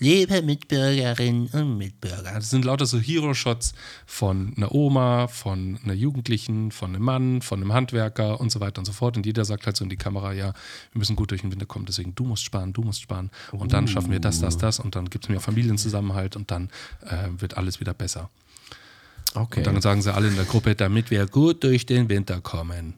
[0.00, 2.34] Liebe Mitbürgerinnen und Mitbürger.
[2.34, 3.74] Das sind lauter so Hero-Shots
[4.06, 8.78] von einer Oma, von einer Jugendlichen, von einem Mann, von einem Handwerker und so weiter
[8.78, 9.16] und so fort.
[9.16, 10.52] Und jeder sagt halt so in die Kamera, ja,
[10.92, 13.30] wir müssen gut durch den Winter kommen, deswegen du musst sparen, du musst sparen.
[13.50, 14.78] Und dann schaffen wir das, das, das.
[14.78, 16.70] Und dann gibt es mehr Familienzusammenhalt und dann
[17.04, 18.30] äh, wird alles wieder besser.
[19.34, 19.60] Okay.
[19.60, 22.94] Und dann sagen sie alle in der Gruppe, damit wir gut durch den Winter kommen.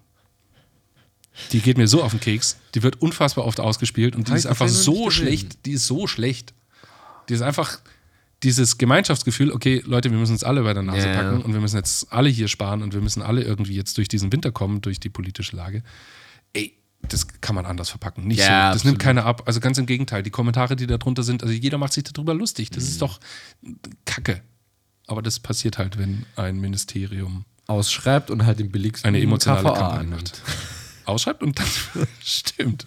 [1.52, 2.56] Die geht mir so auf den Keks.
[2.74, 5.64] Die wird unfassbar oft ausgespielt und die ist einfach so schlecht.
[5.66, 6.52] Die ist so schlecht.
[7.28, 7.78] Die ist einfach
[8.42, 11.22] dieses Gemeinschaftsgefühl, okay, Leute, wir müssen uns alle bei der Nase Ja, ja.
[11.22, 14.08] packen und wir müssen jetzt alle hier sparen und wir müssen alle irgendwie jetzt durch
[14.08, 15.82] diesen Winter kommen, durch die politische Lage.
[16.54, 18.26] Ey, das kann man anders verpacken.
[18.26, 18.50] Nicht Ja, so.
[18.50, 18.84] Das absolut.
[18.86, 19.42] nimmt keiner ab.
[19.46, 20.22] Also ganz im Gegenteil.
[20.22, 22.70] Die Kommentare, die da drunter sind, also jeder macht sich darüber lustig.
[22.70, 22.90] Das Mhm.
[22.90, 23.20] ist doch
[24.06, 24.42] Kacke.
[25.06, 29.78] Aber das passiert halt, wenn ein Ministerium Ausschreibt und halt den billigsten eine emotionale KVA
[29.78, 30.42] Kampagne macht.
[31.04, 31.66] Ausschreibt und dann
[32.24, 32.86] stimmt.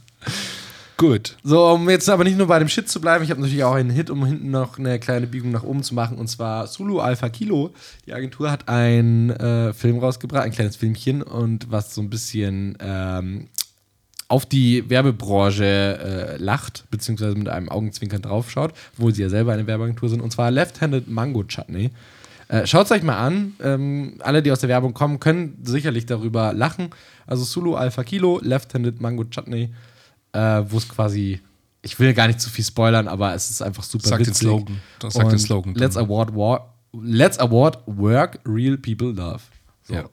[0.97, 1.37] Gut.
[1.43, 3.73] So, um jetzt aber nicht nur bei dem Shit zu bleiben, ich habe natürlich auch
[3.73, 6.17] einen Hit, um hinten noch eine kleine Biegung nach oben zu machen.
[6.17, 7.73] Und zwar Zulu Alpha Kilo.
[8.05, 12.77] Die Agentur hat einen äh, Film rausgebracht, ein kleines Filmchen, und was so ein bisschen
[12.79, 13.47] ähm,
[14.27, 19.67] auf die Werbebranche äh, lacht, beziehungsweise mit einem Augenzwinkern draufschaut, obwohl sie ja selber eine
[19.67, 21.91] Werbeagentur sind, und zwar Left-Handed Mango Chutney.
[22.53, 23.55] Äh, Schaut es euch mal an.
[23.63, 26.91] Ähm, alle, die aus der Werbung kommen, können sicherlich darüber lachen.
[27.25, 29.73] Also Sulu Alpha Kilo, Left-Handed Mango Chutney,
[30.33, 31.39] äh, wo es quasi,
[31.81, 34.47] ich will gar nicht zu viel spoilern, aber es ist einfach super Sag den witzig.
[34.47, 34.79] Slogan.
[34.99, 35.73] Das sagt den Slogan.
[35.73, 39.41] Let's award, war, let's award work real people love.
[39.81, 39.95] So.
[39.95, 40.09] Ja.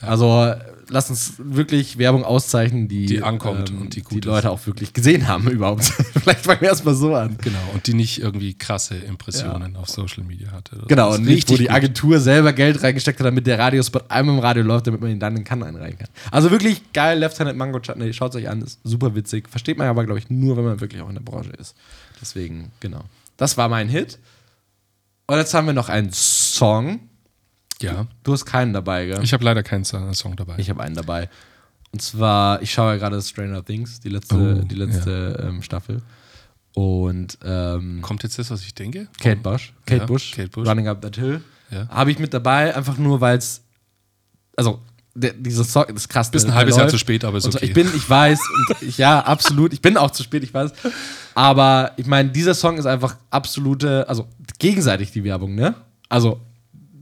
[0.00, 0.54] Also
[0.90, 4.66] lass uns wirklich Werbung auszeichnen, die, ähm, Die ankommt und die gut die Leute auch
[4.66, 5.84] wirklich gesehen haben überhaupt.
[5.84, 7.36] Vielleicht fangen wir erstmal so an.
[7.42, 10.82] Genau, und die nicht irgendwie krasse Impressionen auf Social Media hatte.
[10.88, 11.72] Genau, und nicht, wo die gut.
[11.72, 15.20] Agentur selber Geld reingesteckt hat, damit der Radiospot einmal im Radio läuft, damit man ihn
[15.20, 16.08] dann in Cannes einreichen kann.
[16.30, 19.48] Also wirklich geil, Left-Handed Mango Chutney, schaut es euch an, ist super witzig.
[19.48, 21.76] Versteht man aber, glaube ich, nur, wenn man wirklich auch in der Branche ist.
[22.20, 23.04] Deswegen, genau.
[23.36, 24.18] Das war mein Hit.
[25.26, 27.00] Und jetzt haben wir noch einen Song.
[27.80, 29.20] Ja, Du hast keinen dabei, gell?
[29.22, 30.54] ich habe leider keinen Song dabei.
[30.58, 31.28] Ich habe einen dabei.
[31.92, 36.02] Und zwar, ich schaue ja gerade Stranger Things, die letzte, Oh, die letzte ähm, Staffel.
[36.74, 39.08] Und ähm, Kommt jetzt das, was ich denke?
[39.20, 40.68] Kate Bush, Kate Ja, Bush, Kate Bush.
[40.68, 41.88] Running Up That Hill, Ja.
[41.88, 43.62] habe ich mit dabei, einfach nur, weil es,
[44.56, 44.80] also,
[45.14, 46.30] der, dieser Song das ist krass.
[46.30, 47.64] Bist ein der- halbes Jahr zu spät, aber ist so, okay.
[47.66, 48.38] Ich bin, ich weiß,
[48.70, 50.72] und ich, ja, absolut, ich bin auch zu spät, ich weiß.
[51.34, 55.74] Aber ich meine, dieser Song ist einfach absolute, also gegenseitig die Werbung, ne?
[56.08, 56.40] Also,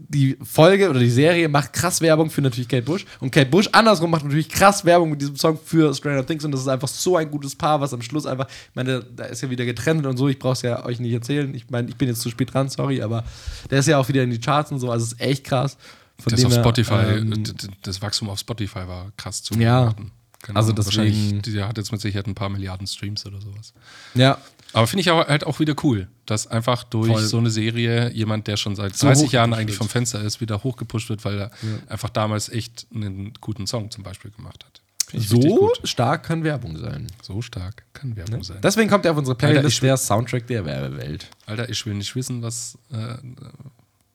[0.09, 3.68] die Folge oder die Serie macht krass Werbung für natürlich Kate Bush und Kate Bush
[3.72, 6.88] andersrum macht natürlich krass Werbung mit diesem Song für Stranger Things und das ist einfach
[6.88, 10.07] so ein gutes Paar, was am Schluss einfach, ich meine, da ist ja wieder getrennt
[10.07, 12.30] und so, ich brauche es ja euch nicht erzählen, ich meine, ich bin jetzt zu
[12.30, 13.24] spät dran, sorry, aber
[13.70, 15.76] der ist ja auch wieder in die Charts und so, also es ist echt krass.
[16.18, 17.44] Von das auf Spotify, ähm,
[17.82, 19.80] das Wachstum auf Spotify war krass zu Ja.
[19.80, 20.12] beobachten.
[20.42, 20.61] Genau.
[20.61, 23.72] Also deswegen- Wahrscheinlich, der hat jetzt mit Sicherheit ein paar Milliarden Streams oder sowas.
[24.14, 24.38] ja,
[24.72, 27.22] Aber finde ich auch, halt auch wieder cool, dass einfach durch Voll.
[27.22, 29.78] so eine Serie jemand, der schon seit So 30 Jahren hochgepusht eigentlich wird.
[29.78, 31.50] vom Fenster ist, wieder hochgepusht wird, weil er
[31.88, 34.82] einfach damals echt einen guten Song zum Beispiel gemacht hat.
[35.14, 37.06] So stark kann Werbung sein.
[37.22, 38.58] So stark kann Werbung sein.
[38.62, 41.28] Deswegen kommt er auf unsere Playlist, Alter, der Soundtrack der Werbewelt.
[41.46, 43.16] Alter, ich will nicht wissen, was äh,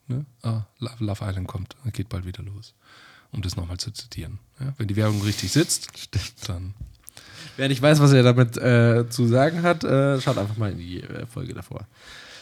[0.08, 0.26] ne?
[0.44, 1.76] ah, Love Love Island kommt.
[1.94, 2.74] Geht bald wieder los.
[3.32, 4.40] Um das nochmal zu zitieren.
[4.60, 4.74] Ja?
[4.78, 5.88] Wenn die Werbung richtig sitzt,
[6.48, 6.74] dann
[7.58, 10.78] Wer nicht weiß, was er damit äh, zu sagen hat, äh, schaut einfach mal in
[10.78, 11.88] die äh, Folge davor.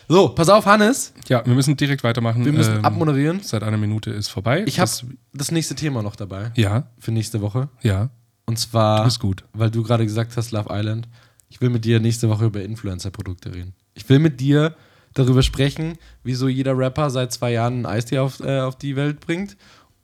[0.08, 1.14] So, pass auf, Hannes.
[1.28, 2.44] Ja, wir müssen direkt weitermachen.
[2.44, 3.42] Wir müssen Ähm, abmoderieren.
[3.44, 4.64] Seit einer Minute ist vorbei.
[4.66, 4.90] Ich habe
[5.34, 7.70] Das- nächste Thema noch dabei Ja, für nächste Woche.
[7.82, 8.10] ja.
[8.48, 9.44] Und zwar, Du bist gut.
[9.54, 11.08] weil du gerade gesagt hast, Love Island.
[11.50, 13.74] Ich will mit dir nächste Woche über Influencer-Produkte reden.
[13.94, 14.74] Ich will mit dir
[15.14, 19.20] darüber sprechen, wieso jeder Rapper seit zwei Jahren ein Eistee auf, äh, auf die Welt
[19.20, 19.56] bringt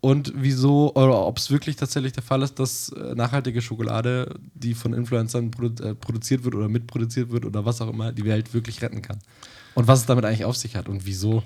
[0.06, 4.76] und wieso, oder ob es wirklich tatsächlich der Fall ist, dass äh, nachhaltige Schokolade, die
[4.76, 8.54] von Influencern produ äh, produziert wird oder mitproduziert wird oder was auch immer, die Welt
[8.54, 9.18] wirklich retten kann.
[9.74, 11.42] Und was es damit eigentlich auf sich hat und wieso.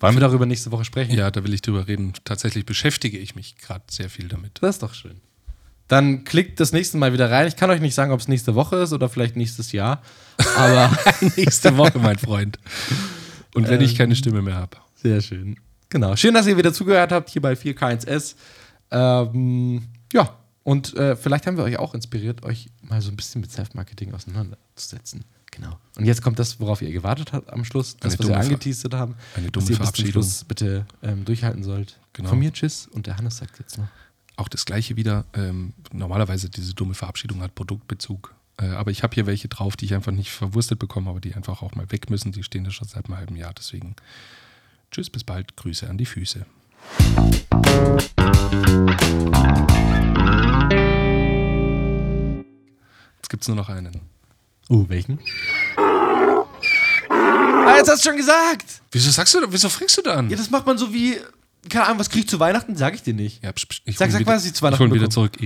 [0.00, 1.14] Wollen wir darüber nächste Woche sprechen?
[1.14, 2.12] Ja, da will ich drüber reden.
[2.24, 4.58] Tatsächlich beschäftige ich mich gerade sehr viel damit.
[4.60, 5.20] Das ist doch schön.
[5.86, 7.46] Dann klickt das nächste Mal wieder rein.
[7.46, 10.02] Ich kann euch nicht sagen, ob es nächste Woche ist oder vielleicht nächstes Jahr.
[10.56, 10.90] Aber
[11.36, 12.58] Nächste Woche, mein Freund.
[13.54, 14.78] Und wenn ich keine Stimme mehr habe.
[14.96, 15.56] sehr schön.
[15.90, 16.16] Genau.
[16.16, 18.36] Schön, dass ihr wieder zugehört habt hier bei 4K1S.
[18.90, 19.82] Ähm,
[20.12, 23.50] ja, und äh, vielleicht haben wir euch auch inspiriert, euch mal so ein bisschen mit
[23.50, 25.24] Self-Marketing auseinanderzusetzen.
[25.50, 25.78] Genau.
[25.96, 28.94] Und jetzt kommt das, worauf ihr gewartet habt am Schluss, das, Eine was wir angeteasert
[28.94, 29.16] haben.
[29.34, 30.12] eine dass dumme ihr bis zum Verabschiedung.
[30.12, 31.98] Schluss bitte ähm, durchhalten sollt.
[32.12, 32.28] Genau.
[32.28, 33.88] Von mir Tschüss und der Hannes sagt jetzt noch.
[34.36, 35.24] Auch das gleiche wieder.
[35.34, 38.34] Ähm, normalerweise diese dumme Verabschiedung hat Produktbezug.
[38.58, 41.34] Äh, aber ich habe hier welche drauf, die ich einfach nicht verwurstet bekomme, aber die
[41.34, 42.30] einfach auch mal weg müssen.
[42.30, 43.52] Die stehen da schon seit einem halben Jahr.
[43.52, 43.96] Deswegen
[44.90, 45.56] tschüss, bis bald.
[45.56, 46.46] Grüße an die Füße.
[53.16, 54.00] Jetzt gibt es nur noch einen.
[54.68, 55.18] Oh, welchen?
[57.08, 58.64] Ah, jetzt hast du schon gesagt!
[58.92, 60.30] Wieso sagst du, wieso fragst du dann?
[60.30, 61.16] Ja, das macht man so wie,
[61.68, 62.76] keine Ahnung, was krieg ich zu Weihnachten?
[62.76, 63.42] Sag ich dir nicht.
[63.42, 65.08] Ja, psch, psch, ich Sag- sag wieder, mal, was ich zu ich Weihnachten hol wieder
[65.08, 65.30] bekomme.
[65.30, 65.40] zurück.